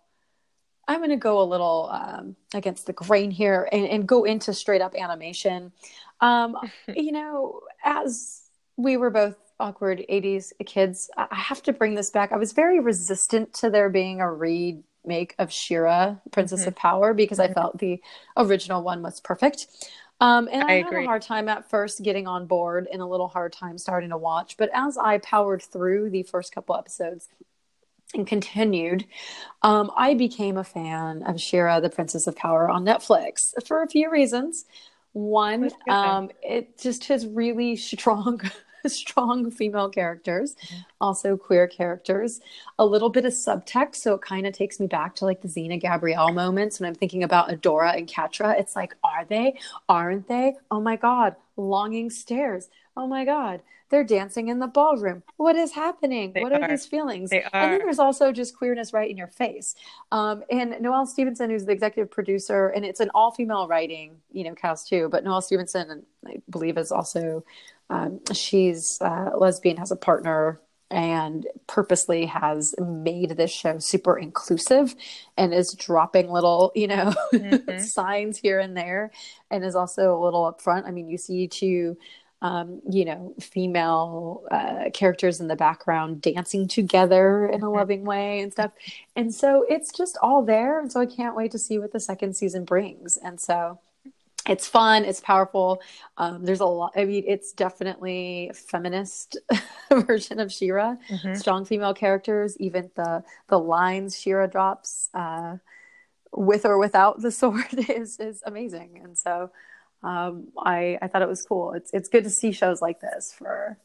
I'm 0.88 0.99
going 1.01 1.11
to 1.11 1.16
go 1.16 1.40
a 1.40 1.44
little 1.44 1.88
um, 1.92 2.37
against 2.55 2.87
the 2.87 2.92
grain 2.92 3.31
here 3.31 3.68
and, 3.72 3.87
and 3.87 4.07
go 4.07 4.25
into 4.25 4.55
straight 4.55 4.81
up 4.81 4.94
animation. 4.94 5.72
Um, 6.20 6.57
you 6.94 7.12
know, 7.12 7.61
as 7.85 8.42
we 8.77 8.96
were 8.96 9.11
both 9.11 9.37
awkward 9.59 10.05
80s 10.09 10.53
kids, 10.64 11.11
I 11.16 11.27
I 11.31 11.37
have 11.37 11.62
to 11.64 11.72
bring 11.72 11.94
this 11.94 12.11
back. 12.11 12.33
I 12.33 12.37
was 12.37 12.53
very 12.53 12.79
resistant 12.81 13.53
to 13.55 13.70
there 13.70 13.88
being 13.90 14.20
a 14.20 14.31
remake 14.33 15.35
of 15.38 15.51
She-Ra, 15.53 16.16
Princess 16.31 16.64
Mhm. 16.64 16.68
of 16.68 16.77
Power, 16.77 17.14
because 17.14 17.40
I 17.40 17.49
Mhm. 17.49 17.55
felt 17.55 17.79
the 17.79 18.01
original 18.37 18.83
one 18.83 19.03
was 19.03 19.20
perfect. 19.20 19.66
Um, 20.20 20.49
and 20.51 20.62
I, 20.62 20.72
I 20.72 20.72
had 20.77 20.87
agree. 20.87 21.05
a 21.05 21.07
hard 21.07 21.22
time 21.22 21.49
at 21.49 21.68
first 21.68 22.03
getting 22.03 22.27
on 22.27 22.46
board 22.46 22.88
and 22.90 23.03
a 23.03 23.07
little 23.07 23.29
hard 23.29 23.53
time 23.53 23.77
starting 23.77 24.11
to 24.11 24.16
watch. 24.18 24.57
But 24.57 24.70
as 24.72 24.96
I 24.96 25.18
powered 25.18 25.62
through 25.62 26.11
the 26.11 26.22
first 26.22 26.55
couple 26.55 26.75
episodes 26.77 27.29
and 28.14 28.27
continued, 28.27 29.05
um, 29.62 29.90
I 29.97 30.14
became 30.14 30.57
a 30.57 30.64
fan 30.64 31.23
of 31.25 31.40
She-Ra, 31.40 31.81
the 31.81 31.90
Princess 31.90 32.27
of 32.27 32.37
Power 32.37 32.69
on 32.71 32.85
Netflix 32.85 33.53
for 33.66 33.83
a 33.83 33.88
few 33.88 34.11
reasons. 34.11 34.66
One, 35.12 35.71
um, 35.88 36.31
it 36.42 36.79
just 36.79 37.07
has 37.07 37.27
really 37.27 37.77
strong, 37.77 38.40
strong 38.87 39.51
female 39.51 39.88
characters, 39.88 40.57
Mm-hmm. 40.64 40.83
also 41.01 41.37
queer 41.37 41.66
characters, 41.66 42.40
a 42.79 42.85
little 42.87 43.09
bit 43.09 43.25
of 43.25 43.33
subtext. 43.33 43.97
So 43.97 44.14
it 44.14 44.23
kind 44.23 44.47
of 44.47 44.55
takes 44.55 44.79
me 44.79 44.87
back 44.87 45.14
to 45.16 45.25
like 45.25 45.40
the 45.42 45.49
Xena 45.49 45.81
Gabrielle 45.81 46.33
moments 46.33 46.81
when 46.81 46.88
I'm 46.88 46.95
thinking 46.95 47.23
about 47.23 47.49
Adora 47.49 47.97
and 47.97 48.07
Catra. 48.09 48.59
It's 48.59 48.77
like, 48.77 48.95
are 49.03 49.25
they? 49.25 49.59
Aren't 49.88 50.29
they? 50.29 50.55
Oh 50.71 50.81
my 50.81 50.97
God, 50.97 51.37
longing 51.57 52.11
stares. 52.11 52.69
Oh 52.97 53.07
my 53.07 53.25
God, 53.25 53.62
they're 53.88 54.05
dancing 54.05 54.49
in 54.49 54.59
the 54.59 54.66
ballroom. 54.66 55.22
What 55.37 55.57
is 55.57 55.72
happening? 55.72 56.33
They 56.33 56.42
what 56.42 56.53
are, 56.53 56.62
are. 56.62 56.68
these 56.68 56.87
feelings? 56.87 57.31
They 57.31 57.42
And 57.53 57.72
then 57.72 57.79
there's 57.79 57.99
also 57.99 58.33
just 58.33 58.57
queerness 58.57 58.92
right 58.92 59.11
in 59.11 59.16
your 59.16 59.29
face. 59.29 59.75
Um, 60.12 60.42
and 60.51 60.77
Noelle 60.81 61.07
Stevenson, 61.07 61.51
who's 61.51 61.64
the 61.64 61.72
executive 61.72 62.11
producer, 62.11 62.68
and 62.68 62.85
it's 62.85 63.01
an 63.01 63.11
all 63.14 63.31
female 63.33 63.68
writing, 63.68 64.16
you 64.33 64.44
know, 64.44 64.55
cast 64.55 64.88
too. 64.88 65.09
But 65.11 65.25
Noelle 65.25 65.42
Stevenson, 65.42 66.05
I 66.27 66.42
believe, 66.51 66.79
is 66.79 66.90
also 66.90 67.44
um, 67.90 68.20
she's 68.33 68.99
uh, 69.01 69.31
lesbian, 69.37 69.77
has 69.77 69.92
a 69.92 69.96
partner, 69.96 70.61
and 70.90 71.46
purposely 71.66 72.27
has 72.27 72.75
made 72.79 73.31
this 73.31 73.53
show 73.53 73.77
super 73.79 74.16
inclusive, 74.18 74.94
and 75.37 75.53
is 75.55 75.75
dropping 75.79 76.31
little, 76.31 76.72
you 76.75 76.87
know, 76.88 77.12
Mhm. 77.33 77.81
signs 77.81 78.38
here 78.38 78.59
and 78.61 78.77
there, 78.77 79.11
and 79.51 79.64
is 79.64 79.75
also 79.77 80.16
a 80.16 80.22
little 80.22 80.53
upfront. 80.53 80.87
I 80.87 80.90
mean, 80.92 81.09
you 81.09 81.18
see 81.18 81.49
two 81.49 81.96
um, 82.47 82.81
you 82.89 83.05
know, 83.05 83.35
female 83.41 84.45
uh, 84.53 84.91
characters 84.95 85.41
in 85.41 85.49
the 85.49 85.57
background 85.57 86.23
dancing 86.23 86.69
together 86.69 87.49
in 87.49 87.55
a 87.61 87.65
mm-hmm. 87.65 87.75
loving 87.75 88.05
way 88.05 88.39
and 88.39 88.53
stuff. 88.53 88.71
And 89.17 89.35
so 89.35 89.67
it's 89.69 89.91
just 89.93 90.17
all 90.23 90.45
there. 90.45 90.79
And 90.79 90.91
so 90.91 91.01
I 91.01 91.07
can't 91.07 91.35
wait 91.35 91.51
to 91.51 91.59
see 91.59 91.81
what 91.81 91.93
the 91.93 91.99
second 91.99 92.37
season 92.37 92.65
brings. 92.65 93.17
And 93.17 93.41
so 93.41 93.81
it's 94.49 94.69
fun 94.69 95.05
it's 95.05 95.19
powerful 95.19 95.81
um, 96.19 96.45
there's 96.45 96.61
a 96.61 96.65
lot 96.65 96.93
i 96.95 97.05
mean 97.05 97.25
it's 97.27 97.51
definitely 97.53 98.49
feminist 98.55 99.37
version 99.91 100.39
of 100.39 100.53
She-Ra 100.53 100.95
mm-hmm. 101.11 101.35
strong 101.35 101.65
female 101.65 101.95
characters 101.95 102.57
even 102.59 102.89
the 102.95 103.25
the 103.49 103.59
lines 103.59 104.17
She-Ra 104.17 104.47
drops 104.47 105.09
uh, 105.15 105.57
with 106.31 106.65
or 106.65 106.79
without 106.79 107.21
the 107.23 107.33
sword 107.41 107.91
is 107.91 108.21
is 108.21 108.41
amazing 108.47 109.01
and 109.03 109.19
so 109.19 109.51
um, 110.03 110.49
I 110.59 110.99
I 111.03 111.09
thought 111.09 111.23
it 111.23 111.29
was 111.29 111.45
cool 111.45 111.73
it's 111.73 111.91
it's 111.93 112.09
good 112.09 112.25
to 112.25 112.31
see 112.31 112.53
shows 112.53 112.83
like 112.83 113.01
this 113.01 113.33
for 113.33 113.79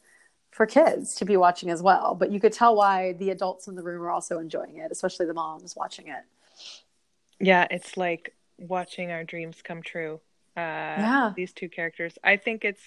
for 0.52 0.66
kids 0.66 1.16
to 1.16 1.26
be 1.26 1.38
watching 1.38 1.70
as 1.70 1.82
well 1.82 2.16
but 2.16 2.32
you 2.32 2.40
could 2.40 2.54
tell 2.54 2.76
why 2.76 3.14
the 3.14 3.30
adults 3.30 3.68
in 3.68 3.76
the 3.76 3.84
room 3.84 4.02
are 4.02 4.12
also 4.12 4.40
enjoying 4.40 4.78
it 4.78 4.92
especially 4.92 5.26
the 5.26 5.34
moms 5.34 5.76
watching 5.76 6.08
it 6.08 6.24
yeah 7.40 7.68
it's 7.72 7.96
like 7.96 8.34
watching 8.58 9.12
our 9.12 9.24
dreams 9.24 9.62
come 9.64 9.82
true 9.82 10.20
uh, 10.58 10.60
yeah. 10.60 11.34
these 11.36 11.54
two 11.54 11.70
characters. 11.70 12.18
I 12.24 12.38
think 12.38 12.66
it's 12.66 12.82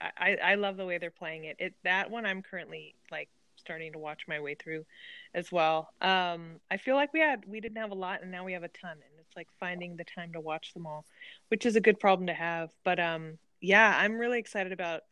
I, 0.00 0.36
I 0.42 0.54
love 0.54 0.76
the 0.76 0.86
way 0.86 0.98
they're 0.98 1.10
playing 1.10 1.44
it. 1.44 1.56
It 1.58 1.74
that 1.82 2.10
one 2.10 2.24
I'm 2.24 2.42
currently 2.42 2.94
like 3.10 3.28
starting 3.56 3.92
to 3.92 3.98
watch 3.98 4.28
my 4.28 4.38
way 4.38 4.54
through 4.54 4.86
as 5.34 5.50
well. 5.50 5.90
Um, 6.00 6.60
I 6.70 6.76
feel 6.76 6.94
like 6.94 7.12
we 7.12 7.20
had 7.20 7.44
we 7.46 7.60
didn't 7.60 7.78
have 7.78 7.90
a 7.90 7.96
lot 7.96 8.22
and 8.22 8.30
now 8.30 8.44
we 8.44 8.52
have 8.52 8.62
a 8.62 8.68
ton 8.68 8.98
it's 9.28 9.36
like 9.36 9.48
finding 9.60 9.96
the 9.96 10.04
time 10.04 10.32
to 10.32 10.40
watch 10.40 10.72
them 10.72 10.86
all, 10.86 11.04
which 11.48 11.66
is 11.66 11.76
a 11.76 11.80
good 11.80 12.00
problem 12.00 12.26
to 12.26 12.34
have. 12.34 12.70
But 12.84 12.98
um 12.98 13.38
yeah, 13.60 13.96
I'm 13.98 14.18
really 14.18 14.38
excited 14.38 14.72
about 14.72 15.02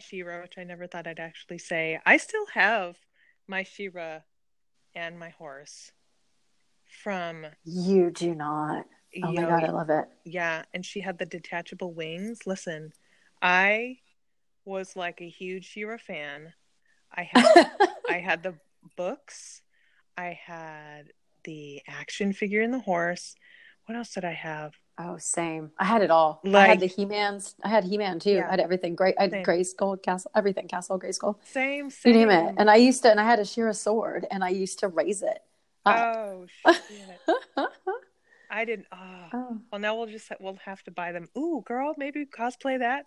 She-Ra, 0.00 0.42
which 0.42 0.58
I 0.58 0.64
never 0.64 0.86
thought 0.86 1.06
I'd 1.06 1.20
actually 1.20 1.58
say. 1.58 2.00
I 2.04 2.16
still 2.16 2.46
have 2.52 2.96
my 3.46 3.62
She-Ra 3.62 4.20
and 4.94 5.18
my 5.18 5.30
horse 5.30 5.92
from 7.02 7.46
You 7.64 8.10
do 8.10 8.34
not. 8.34 8.86
Oh 9.22 9.32
my 9.32 9.42
god, 9.42 9.64
I 9.64 9.70
love 9.70 9.90
it. 9.90 10.06
Yeah, 10.24 10.64
and 10.74 10.84
she 10.84 11.00
had 11.00 11.18
the 11.18 11.26
detachable 11.26 11.92
wings. 11.92 12.40
Listen, 12.46 12.92
I 13.40 13.98
was 14.64 14.96
like 14.96 15.20
a 15.20 15.28
huge 15.28 15.66
She-Ra 15.66 15.96
fan. 15.98 16.52
I 17.14 17.28
had 17.32 17.70
I 18.08 18.18
had 18.18 18.42
the 18.42 18.54
books. 18.96 19.62
I 20.16 20.38
had 20.44 21.12
the 21.44 21.82
action 21.88 22.32
figure 22.32 22.62
and 22.62 22.74
the 22.74 22.78
horse. 22.78 23.34
What 23.86 23.96
else 23.96 24.14
did 24.14 24.24
I 24.24 24.32
have? 24.32 24.74
Oh, 24.98 25.16
same. 25.18 25.72
I 25.78 25.84
had 25.84 26.02
it 26.02 26.10
all. 26.10 26.40
Like, 26.44 26.66
I 26.66 26.66
had 26.68 26.80
the 26.80 26.86
He-Man's. 26.86 27.54
I 27.64 27.68
had 27.68 27.84
He-Man 27.84 28.18
too. 28.18 28.32
Yeah. 28.32 28.46
I 28.46 28.50
had 28.50 28.60
everything. 28.60 28.94
Great. 28.94 29.14
I 29.18 29.22
had 29.22 29.30
same. 29.30 29.44
Grayskull, 29.44 30.02
Castle, 30.02 30.30
everything. 30.34 30.68
Castle, 30.68 31.00
Grayskull. 31.00 31.36
Same, 31.44 31.90
same. 31.90 32.12
You 32.14 32.26
name 32.26 32.30
it. 32.30 32.54
And 32.58 32.70
I 32.70 32.76
used 32.76 33.02
to, 33.02 33.10
and 33.10 33.18
I 33.18 33.24
had 33.24 33.38
a 33.38 33.44
She-Ra 33.44 33.72
sword, 33.72 34.26
and 34.30 34.44
I 34.44 34.50
used 34.50 34.78
to 34.80 34.88
raise 34.88 35.22
it. 35.22 35.38
Up. 35.84 35.96
Oh 36.16 36.46
shit. 36.72 37.68
I 38.50 38.64
didn't. 38.64 38.86
Oh. 38.92 39.28
oh. 39.32 39.58
Well, 39.72 39.80
now 39.80 39.96
we'll 39.96 40.06
just 40.06 40.30
we'll 40.38 40.58
have 40.64 40.82
to 40.84 40.90
buy 40.92 41.10
them. 41.10 41.28
Ooh, 41.36 41.64
girl, 41.66 41.94
maybe 41.96 42.24
cosplay 42.24 42.78
that 42.78 43.06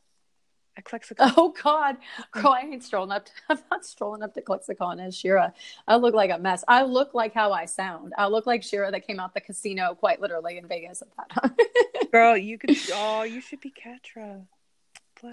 at 0.78 0.84
ClexaCon. 0.84 1.34
Oh 1.38 1.54
God, 1.62 1.98
girl, 2.32 2.50
I 2.50 2.62
ain't 2.62 2.84
strolling 2.84 3.12
up. 3.12 3.26
To, 3.26 3.32
I'm 3.50 3.60
not 3.72 3.86
strolling 3.86 4.24
up 4.24 4.34
to 4.34 4.42
Clexicon 4.42 5.00
as 5.00 5.16
She-Ra. 5.16 5.52
I 5.88 5.96
look 5.96 6.14
like 6.14 6.32
a 6.32 6.38
mess. 6.38 6.64
I 6.68 6.84
look 6.84 7.14
like 7.14 7.34
how 7.34 7.52
I 7.52 7.66
sound. 7.66 8.14
I 8.18 8.28
look 8.28 8.46
like 8.46 8.64
She-Ra 8.64 8.92
that 8.92 9.08
came 9.08 9.20
out 9.20 9.34
the 9.34 9.42
casino, 9.42 9.96
quite 9.96 10.22
literally 10.22 10.58
in 10.58 10.68
Vegas 10.68 11.02
at 11.02 11.08
that 11.18 11.30
time. 11.30 11.56
girl, 12.12 12.38
you 12.38 12.58
could. 12.58 12.76
Oh, 12.94 13.24
you 13.24 13.42
should 13.42 13.62
be 13.62 13.72
Catra. 13.72 14.46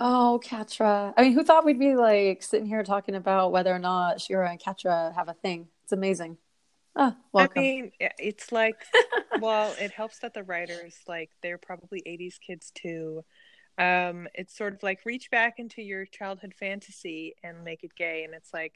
Oh, 0.00 0.40
Catra. 0.42 1.12
I 1.16 1.22
mean, 1.22 1.32
who 1.32 1.44
thought 1.44 1.64
we'd 1.64 1.78
be 1.78 1.96
like 1.96 2.42
sitting 2.42 2.66
here 2.66 2.82
talking 2.82 3.14
about 3.14 3.52
whether 3.52 3.74
or 3.74 3.78
not 3.78 4.20
She-Ra 4.20 4.50
and 4.50 4.60
Catra 4.60 5.14
have 5.14 5.28
a 5.28 5.34
thing? 5.34 5.68
It's 5.84 5.92
amazing. 5.92 6.38
Oh, 6.94 7.14
welcome. 7.32 7.60
I 7.60 7.62
mean, 7.62 7.92
it's 8.00 8.52
like, 8.52 8.76
well, 9.40 9.74
it 9.80 9.92
helps 9.92 10.18
that 10.20 10.34
the 10.34 10.42
writers, 10.42 10.96
like, 11.08 11.30
they're 11.42 11.58
probably 11.58 12.02
80s 12.06 12.38
kids 12.38 12.70
too. 12.74 13.24
Um, 13.78 14.28
it's 14.34 14.56
sort 14.56 14.74
of 14.74 14.82
like 14.82 15.00
reach 15.04 15.30
back 15.30 15.58
into 15.58 15.82
your 15.82 16.04
childhood 16.04 16.54
fantasy 16.58 17.34
and 17.42 17.64
make 17.64 17.84
it 17.84 17.94
gay. 17.96 18.24
And 18.24 18.34
it's 18.34 18.52
like, 18.52 18.74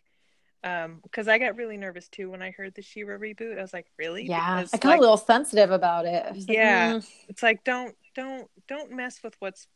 um, 0.64 1.00
because 1.02 1.28
I 1.28 1.38
got 1.38 1.56
really 1.56 1.76
nervous 1.76 2.09
too 2.09 2.30
when 2.30 2.42
I 2.42 2.50
heard 2.50 2.74
the 2.74 2.82
She-Ra 2.82 3.18
reboot. 3.18 3.59
I 3.59 3.62
was 3.62 3.72
like, 3.72 3.87
really? 3.98 4.26
Yeah, 4.26 4.62
because, 4.62 4.74
I 4.74 4.78
got 4.78 4.88
like, 4.88 4.98
a 4.98 5.00
little 5.02 5.16
sensitive 5.16 5.70
about 5.70 6.06
it. 6.06 6.24
Yeah, 6.48 6.94
like, 6.94 7.02
mm. 7.02 7.09
it's 7.28 7.42
like 7.42 7.62
don't 7.62 7.94
don't 8.14 8.48
don't 8.66 8.90
mess 8.92 9.22
with 9.22 9.37
what's 9.38 9.68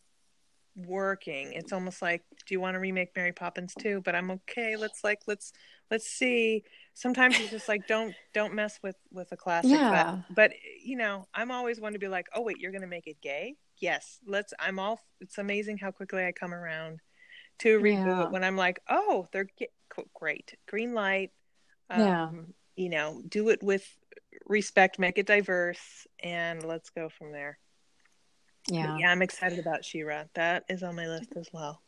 working. 0.74 1.52
It's 1.52 1.72
almost 1.72 2.00
like, 2.00 2.22
do 2.46 2.54
you 2.54 2.60
want 2.60 2.74
to 2.74 2.80
remake 2.80 3.14
Mary 3.14 3.32
Poppins 3.32 3.74
too? 3.78 4.00
But 4.04 4.14
I'm 4.14 4.30
okay. 4.30 4.76
Let's 4.76 5.04
like 5.04 5.20
let's 5.26 5.52
let's 5.90 6.06
see. 6.06 6.64
Sometimes 6.94 7.38
it's 7.38 7.50
just 7.50 7.68
like 7.68 7.86
don't 7.86 8.14
don't 8.34 8.54
mess 8.54 8.78
with 8.82 8.96
with 9.10 9.32
a 9.32 9.36
classic 9.36 9.70
yeah. 9.70 10.20
but, 10.28 10.34
but 10.34 10.52
you 10.84 10.96
know 10.96 11.26
i'm 11.32 11.50
always 11.50 11.80
one 11.80 11.94
to 11.94 11.98
be 11.98 12.08
like 12.08 12.26
oh 12.34 12.42
wait 12.42 12.58
you're 12.58 12.72
gonna 12.72 12.86
make 12.86 13.06
it 13.06 13.20
gay? 13.22 13.56
Yes. 13.78 14.18
Let's 14.26 14.52
i'm 14.58 14.78
all 14.78 15.00
it's 15.20 15.38
amazing 15.38 15.78
how 15.78 15.92
quickly 15.92 16.24
i 16.24 16.32
come 16.32 16.52
around 16.52 17.00
to 17.60 17.80
reboot 17.80 18.06
yeah. 18.06 18.28
when 18.28 18.44
i'm 18.44 18.56
like 18.56 18.80
oh 18.88 19.28
they're 19.32 19.48
great. 20.14 20.54
Green 20.68 20.92
light 20.92 21.30
um, 21.88 22.00
yeah 22.00 22.30
you 22.76 22.88
know 22.88 23.22
do 23.28 23.48
it 23.48 23.62
with 23.62 23.86
respect 24.46 24.98
make 24.98 25.18
it 25.18 25.26
diverse 25.26 26.06
and 26.22 26.64
let's 26.64 26.90
go 26.90 27.08
from 27.08 27.32
there. 27.32 27.58
Yeah 28.68 28.86
but 28.88 29.00
yeah. 29.00 29.10
i'm 29.10 29.22
excited 29.22 29.58
about 29.58 29.84
She-Ra 29.84 30.24
that 30.34 30.64
is 30.68 30.82
on 30.82 30.96
my 30.96 31.06
list 31.06 31.32
as 31.36 31.48
well 31.52 31.80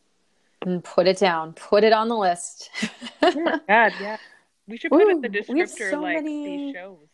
and 0.67 0.83
put 0.85 1.07
it 1.07 1.19
down 1.19 1.53
put 1.53 1.85
it 1.85 1.93
on 1.93 2.09
the 2.09 2.17
list 2.17 2.71
oh 3.23 3.41
my 3.41 3.61
god 3.69 3.93
yeah 4.01 4.17
we 4.67 4.77
should 4.77 4.91
put 4.91 5.03
Ooh, 5.03 5.11
in 5.11 5.21
the 5.21 5.29
descriptor 5.29 5.91
so 5.91 6.01
like 6.01 6.17
many... 6.17 6.47
these 6.47 6.75
shows. 6.75 7.09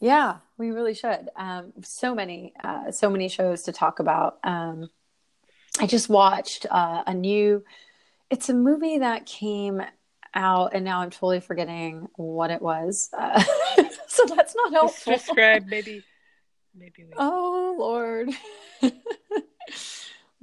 Yeah, 0.00 0.38
we 0.58 0.70
really 0.70 0.94
should. 0.94 1.28
Um, 1.36 1.72
so 1.82 2.14
many, 2.14 2.52
uh, 2.62 2.90
so 2.90 3.08
many 3.10 3.28
shows 3.28 3.62
to 3.64 3.72
talk 3.72 4.00
about. 4.00 4.38
Um, 4.44 4.90
I 5.78 5.86
just 5.86 6.08
watched 6.08 6.66
uh, 6.70 7.02
a 7.06 7.14
new. 7.14 7.64
It's 8.30 8.48
a 8.48 8.54
movie 8.54 8.98
that 8.98 9.26
came 9.26 9.82
out, 10.34 10.74
and 10.74 10.84
now 10.84 11.00
I'm 11.00 11.10
totally 11.10 11.40
forgetting 11.40 12.08
what 12.16 12.50
it 12.50 12.60
was. 12.60 13.08
Uh, 13.16 13.42
so 14.08 14.24
that's 14.26 14.54
not 14.56 14.72
helpful. 14.72 15.12
Describe 15.12 15.66
maybe. 15.66 16.02
Maybe. 16.74 17.04
We... 17.04 17.12
Oh 17.16 17.76
Lord. 17.78 18.30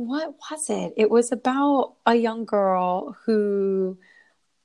what 0.08 0.36
was 0.50 0.70
it? 0.70 0.94
It 0.98 1.10
was 1.10 1.32
about 1.32 1.94
a 2.06 2.16
young 2.16 2.46
girl 2.46 3.16
who 3.26 3.98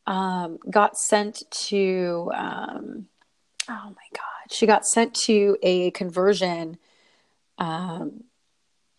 um, 0.06 0.58
got 0.70 0.96
sent 0.96 1.42
to 1.50 2.30
um, 2.34 3.06
oh 3.68 3.88
my 3.88 4.08
god 4.12 4.50
she 4.50 4.66
got 4.66 4.86
sent 4.86 5.14
to 5.14 5.56
a 5.62 5.90
conversion 5.90 6.78
um, 7.58 8.24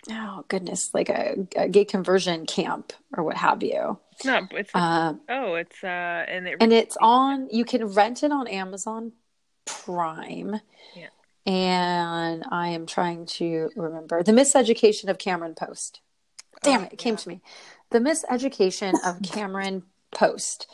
oh 0.10 0.43
goodness 0.47 0.93
like 0.93 1.10
a, 1.10 1.47
a, 1.56 1.69
gay 1.69 1.86
conversion 1.86 2.45
camp 2.45 2.93
or 3.15 3.23
what 3.23 3.38
have 3.38 3.63
you. 3.63 4.00
No 4.26 4.47
it's 4.52 4.71
um, 4.73 5.21
oh 5.30 5.56
it's 5.56 5.84
uh 5.84 6.26
and 6.28 6.47
it 6.47 6.58
and 6.60 6.73
it's 6.73 6.97
on 7.00 7.50
you 7.52 7.63
can 7.65 7.86
rent 7.86 8.23
it 8.23 8.32
on 8.32 8.47
amazon 8.47 9.13
prime. 9.65 10.60
Yeah. 10.95 11.08
And 11.45 12.43
i 12.52 12.69
am 12.69 12.86
trying 12.86 13.26
to 13.38 13.69
remember. 13.76 14.23
The 14.23 14.34
miseducation 14.34 15.08
of 15.08 15.17
cameron 15.17 15.56
post 15.56 16.02
damn 16.63 16.81
oh, 16.81 16.86
it 16.86 16.93
it 16.93 16.97
came 16.97 17.15
to 17.15 17.29
me 17.29 17.41
the 17.91 17.99
miseducation 17.99 18.93
of 19.05 19.21
cameron 19.23 19.83
post 20.12 20.67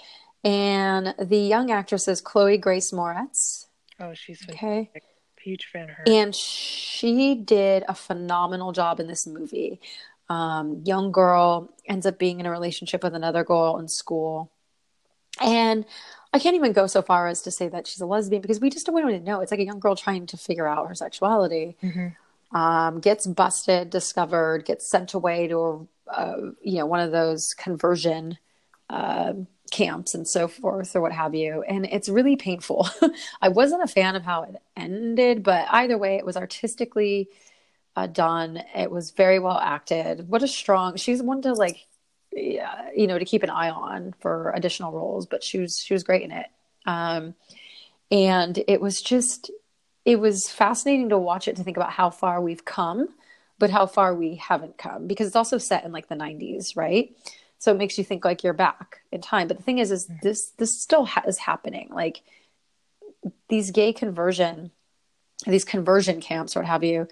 and 0.44 1.16
the 1.18 1.38
young 1.38 1.72
actress 1.72 2.08
is 2.08 2.20
Chloe 2.20 2.58
Grace 2.58 2.92
Moretz. 2.92 3.68
Oh, 4.00 4.14
she's 4.14 4.44
okay. 4.50 4.90
Huge 5.42 5.66
fan 5.66 5.90
of 5.90 5.96
her. 5.96 6.04
And 6.08 6.36
she 6.36 7.36
did 7.36 7.84
a 7.88 7.94
phenomenal 7.94 8.72
job 8.72 9.00
in 9.00 9.08
this 9.08 9.26
movie. 9.28 9.80
Um, 10.30 10.82
young 10.86 11.12
girl 11.12 11.70
ends 11.86 12.06
up 12.06 12.18
being 12.18 12.40
in 12.40 12.46
a 12.46 12.52
relationship 12.52 13.04
with 13.04 13.14
another 13.14 13.44
girl 13.44 13.78
in 13.78 13.88
school. 13.88 14.52
And 15.42 15.86
I 16.34 16.40
can't 16.40 16.56
even 16.56 16.72
go 16.72 16.88
so 16.88 17.02
far 17.02 17.28
as 17.28 17.42
to 17.44 17.52
say 17.52 17.68
that 17.70 17.88
she's 17.88 18.02
a 18.02 18.06
lesbian 18.06 18.42
because 18.42 18.60
we 18.60 18.70
just 18.70 18.86
don't 18.86 18.96
really 18.96 19.20
know. 19.20 19.42
It's 19.42 19.52
like 19.52 19.60
a 19.60 19.66
young 19.66 19.80
girl 19.80 19.96
trying 19.96 20.28
to 20.28 20.38
figure 20.38 20.68
out 20.68 20.88
her 20.88 20.96
sexuality. 20.96 21.78
Mm-hmm. 21.84 22.08
Um, 22.54 23.00
gets 23.00 23.26
busted, 23.26 23.90
discovered, 23.90 24.66
gets 24.66 24.88
sent 24.88 25.16
away 25.16 25.48
to 25.48 25.58
a, 25.58 26.12
uh, 26.12 26.52
you 26.62 26.78
know 26.78 26.86
one 26.86 27.00
of 27.00 27.12
those 27.12 27.54
conversion 27.56 28.38
uh, 28.90 29.34
camps 29.72 30.14
and 30.14 30.28
so 30.28 30.48
forth 30.48 30.96
or 30.96 31.02
what 31.02 31.12
have 31.12 31.34
you. 31.34 31.64
And 31.68 31.86
it's 31.86 32.08
really 32.08 32.36
painful. 32.36 32.88
I 33.42 33.50
wasn't 33.50 33.84
a 33.84 33.88
fan 33.88 34.16
of 34.16 34.24
how 34.24 34.44
it 34.44 34.56
ended 34.78 35.42
but 35.44 35.66
either 35.72 35.98
way 35.98 36.16
it 36.18 36.26
was 36.26 36.38
artistically 36.38 37.28
uh, 37.96 38.08
done. 38.08 38.62
It 38.76 38.92
was 38.92 39.12
very 39.12 39.40
well 39.40 39.58
acted. 39.58 40.30
What 40.30 40.44
a 40.44 40.48
strong 40.48 40.96
she's 40.98 41.24
one 41.24 41.42
to 41.42 41.54
like 41.54 41.88
yeah, 42.32 42.90
you 42.96 43.08
know 43.08 43.18
to 43.18 43.26
keep 43.26 43.44
an 43.44 43.50
eye 43.50 43.70
on 43.72 44.14
for 44.20 44.52
additional 44.56 44.92
roles 44.92 45.26
but 45.26 45.44
she 45.44 45.60
was 45.60 45.80
she 45.80 45.94
was 45.94 46.04
great 46.04 46.22
in 46.22 46.32
it. 46.32 46.48
Um 46.86 47.34
and 48.12 48.64
it 48.68 48.80
was 48.80 49.02
just 49.02 49.50
it 50.06 50.20
was 50.20 50.50
fascinating 50.50 51.10
to 51.10 51.18
watch 51.18 51.48
it 51.48 51.56
to 51.56 51.64
think 51.64 51.78
about 51.78 51.92
how 51.92 52.10
far 52.10 52.42
we've 52.42 52.66
come 52.66 53.08
but 53.60 53.70
how 53.70 53.86
far 53.86 54.14
we 54.14 54.36
haven't 54.36 54.78
come 54.78 55.08
because 55.08 55.28
it's 55.28 55.36
also 55.36 55.58
set 55.58 55.86
in 55.86 55.92
like 55.92 56.10
the 56.10 56.16
90s 56.16 56.76
right? 56.76 57.16
So 57.60 57.72
it 57.72 57.78
makes 57.78 57.98
you 57.98 58.04
think 58.04 58.26
like 58.26 58.44
you're 58.44 58.52
back 58.54 59.00
in 59.12 59.22
time. 59.22 59.48
But 59.48 59.56
the 59.58 59.64
thing 59.64 59.78
is 59.78 59.90
is 59.92 60.08
Mm. 60.08 60.22
this 60.22 60.50
this 60.58 60.82
still 60.82 61.06
ha- 61.06 61.24
is 61.26 61.38
happening. 61.38 61.90
Like 61.92 62.22
these 63.48 63.72
gay 63.72 63.94
conversion 63.94 64.72
these 65.48 65.66
conversion 65.66 66.20
camps 66.22 66.56
or 66.56 66.60
what 66.60 66.68
have 66.68 66.84
you 66.84 67.08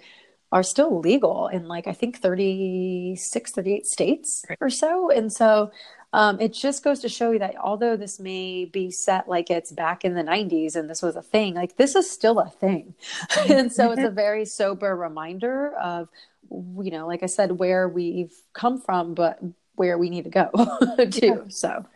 are 0.50 0.62
still 0.62 0.98
legal 1.00 1.48
in 1.48 1.68
like 1.68 1.86
i 1.86 1.92
think 1.92 2.18
36 2.18 3.50
38 3.52 3.86
states 3.86 4.44
or 4.60 4.68
so. 4.70 5.10
And 5.10 5.32
so 5.32 5.70
um, 6.14 6.40
it 6.40 6.52
just 6.52 6.84
goes 6.84 7.00
to 7.00 7.08
show 7.08 7.30
you 7.30 7.38
that 7.38 7.56
although 7.56 7.96
this 7.96 8.20
may 8.20 8.64
be 8.66 8.90
set 8.90 9.28
like 9.28 9.50
it's 9.50 9.72
back 9.72 10.04
in 10.04 10.14
the 10.14 10.22
90s 10.22 10.76
and 10.76 10.88
this 10.90 11.00
was 11.02 11.16
a 11.16 11.22
thing 11.22 11.54
like 11.54 11.76
this 11.76 11.94
is 11.94 12.10
still 12.10 12.38
a 12.38 12.48
thing. 12.50 12.94
And 13.48 13.72
so 13.72 13.92
it's 13.92 14.02
a 14.02 14.10
very 14.10 14.44
sober 14.44 14.94
reminder 14.94 15.74
of 15.76 16.08
you 16.50 16.90
know 16.90 17.06
like 17.06 17.22
i 17.22 17.26
said 17.26 17.52
where 17.52 17.88
we've 17.88 18.34
come 18.52 18.78
from 18.78 19.14
but 19.14 19.38
where 19.76 19.96
we 19.96 20.10
need 20.10 20.24
to 20.24 20.30
go 20.30 20.50
too 21.10 21.26
Yeah. 21.26 21.36
so. 21.48 21.86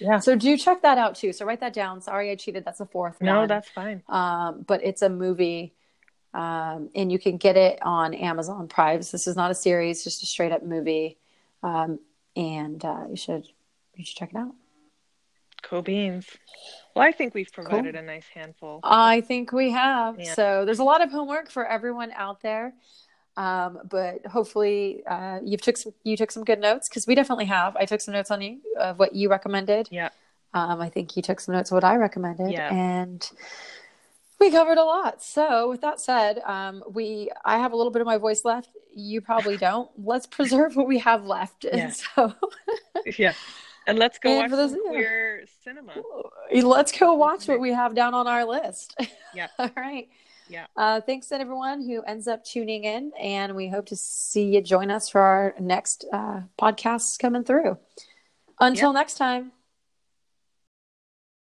Yeah. 0.00 0.18
so 0.18 0.34
do 0.34 0.56
check 0.56 0.80
that 0.80 0.96
out 0.96 1.14
too. 1.16 1.34
So 1.34 1.44
write 1.44 1.60
that 1.60 1.74
down. 1.74 2.00
Sorry 2.00 2.30
i 2.30 2.36
cheated. 2.36 2.64
That's 2.64 2.78
the 2.78 2.86
fourth 2.86 3.20
No, 3.20 3.40
one. 3.40 3.48
that's 3.48 3.68
fine. 3.68 4.02
um, 4.08 4.64
but 4.66 4.82
it's 4.82 5.02
a 5.02 5.10
movie 5.10 5.74
um, 6.32 6.88
and 6.94 7.12
you 7.12 7.18
can 7.18 7.36
get 7.36 7.56
it 7.58 7.78
on 7.82 8.14
amazon 8.14 8.66
prime. 8.68 8.96
This 8.98 9.26
is 9.26 9.36
not 9.36 9.50
a 9.50 9.54
series 9.54 10.04
just 10.04 10.22
a 10.22 10.26
straight 10.26 10.52
up 10.52 10.62
movie. 10.62 11.18
Um, 11.62 11.98
and 12.34 12.82
uh, 12.82 13.04
you 13.10 13.16
should 13.16 13.46
you 13.98 14.04
should 14.04 14.16
check 14.16 14.30
it 14.30 14.36
out 14.36 14.54
Cool 15.60 15.82
beans. 15.82 16.24
Well, 16.94 17.04
I 17.04 17.10
think 17.10 17.34
we've 17.34 17.50
provided 17.52 17.96
a 17.96 18.02
nice 18.02 18.24
handful. 18.32 18.80
i 18.84 19.20
think 19.20 19.52
we 19.52 19.70
have 19.72 20.18
Yeah. 20.18 20.34
so 20.34 20.64
there's 20.64 20.78
a 20.78 20.84
lot 20.84 21.02
of 21.02 21.10
homework 21.10 21.50
for 21.50 21.66
everyone 21.66 22.12
out 22.12 22.40
there 22.42 22.72
um, 23.36 23.78
but 23.88 24.24
hopefully 24.26 25.02
uh, 25.06 25.38
you've 25.44 25.60
took 25.60 25.76
some 25.76 25.92
you 26.04 26.16
took 26.16 26.30
some 26.30 26.44
good 26.44 26.60
notes 26.60 26.88
because 26.88 27.06
we 27.06 27.14
definitely 27.14 27.44
have 27.46 27.76
i 27.76 27.84
took 27.84 28.00
some 28.00 28.14
notes 28.14 28.30
on 28.30 28.40
you 28.40 28.60
of 28.78 28.98
what 28.98 29.14
you 29.14 29.28
recommended 29.28 29.88
Yeah. 29.90 30.10
um, 30.54 30.80
i 30.80 30.88
think 30.88 31.16
you 31.16 31.22
took 31.22 31.40
some 31.40 31.54
notes 31.56 31.70
of 31.70 31.74
what 31.74 31.84
i 31.84 31.96
recommended 31.96 32.50
Yeah. 32.52 32.72
and 32.72 33.28
we 34.40 34.50
covered 34.52 34.78
a 34.78 34.84
lot 34.84 35.22
so 35.22 35.68
with 35.70 35.80
that 35.82 36.00
said 36.00 36.38
um, 36.46 36.82
we 36.90 37.30
i 37.44 37.58
have 37.58 37.72
a 37.72 37.76
little 37.76 37.92
bit 37.92 38.00
of 38.00 38.06
my 38.06 38.16
voice 38.18 38.44
left 38.44 38.70
you 38.94 39.20
probably 39.20 39.56
don't 39.56 39.90
let's 40.02 40.26
preserve 40.26 40.76
what 40.76 40.86
we 40.86 40.98
have 41.00 41.24
left 41.24 41.64
Yeah. 41.72 41.74
and 41.76 41.94
so 41.94 42.32
Yeah. 43.18 43.34
And 43.88 43.98
let's 43.98 44.18
go 44.18 44.30
And 44.30 44.38
watch 44.52 44.58
those- 44.58 44.70
some 44.72 44.82
yeah. 44.84 44.90
queer 44.90 45.44
cinema. 45.64 45.92
let's 46.52 46.92
go 46.92 47.14
watch 47.14 47.48
what 47.48 47.58
we 47.60 47.72
have 47.72 47.94
down 47.94 48.14
on 48.14 48.26
our 48.26 48.44
list 48.44 48.96
Yeah. 49.34 49.48
all 49.58 49.70
right 49.76 50.08
Yeah. 50.48 50.66
uh, 50.76 51.00
thanks 51.00 51.28
to 51.28 51.34
everyone 51.40 51.82
who 51.88 52.02
ends 52.02 52.26
up 52.28 52.44
tuning 52.44 52.84
in 52.84 53.12
and 53.18 53.54
we 53.56 53.68
hope 53.68 53.86
to 53.86 53.96
see 53.96 54.44
you 54.54 54.60
join 54.62 54.90
us 54.90 55.08
for 55.08 55.20
our 55.20 55.54
next 55.58 56.04
uh, 56.12 56.40
podcasts 56.58 57.18
coming 57.18 57.44
through 57.44 57.78
until 58.60 58.92
next 58.92 59.14
time 59.14 59.52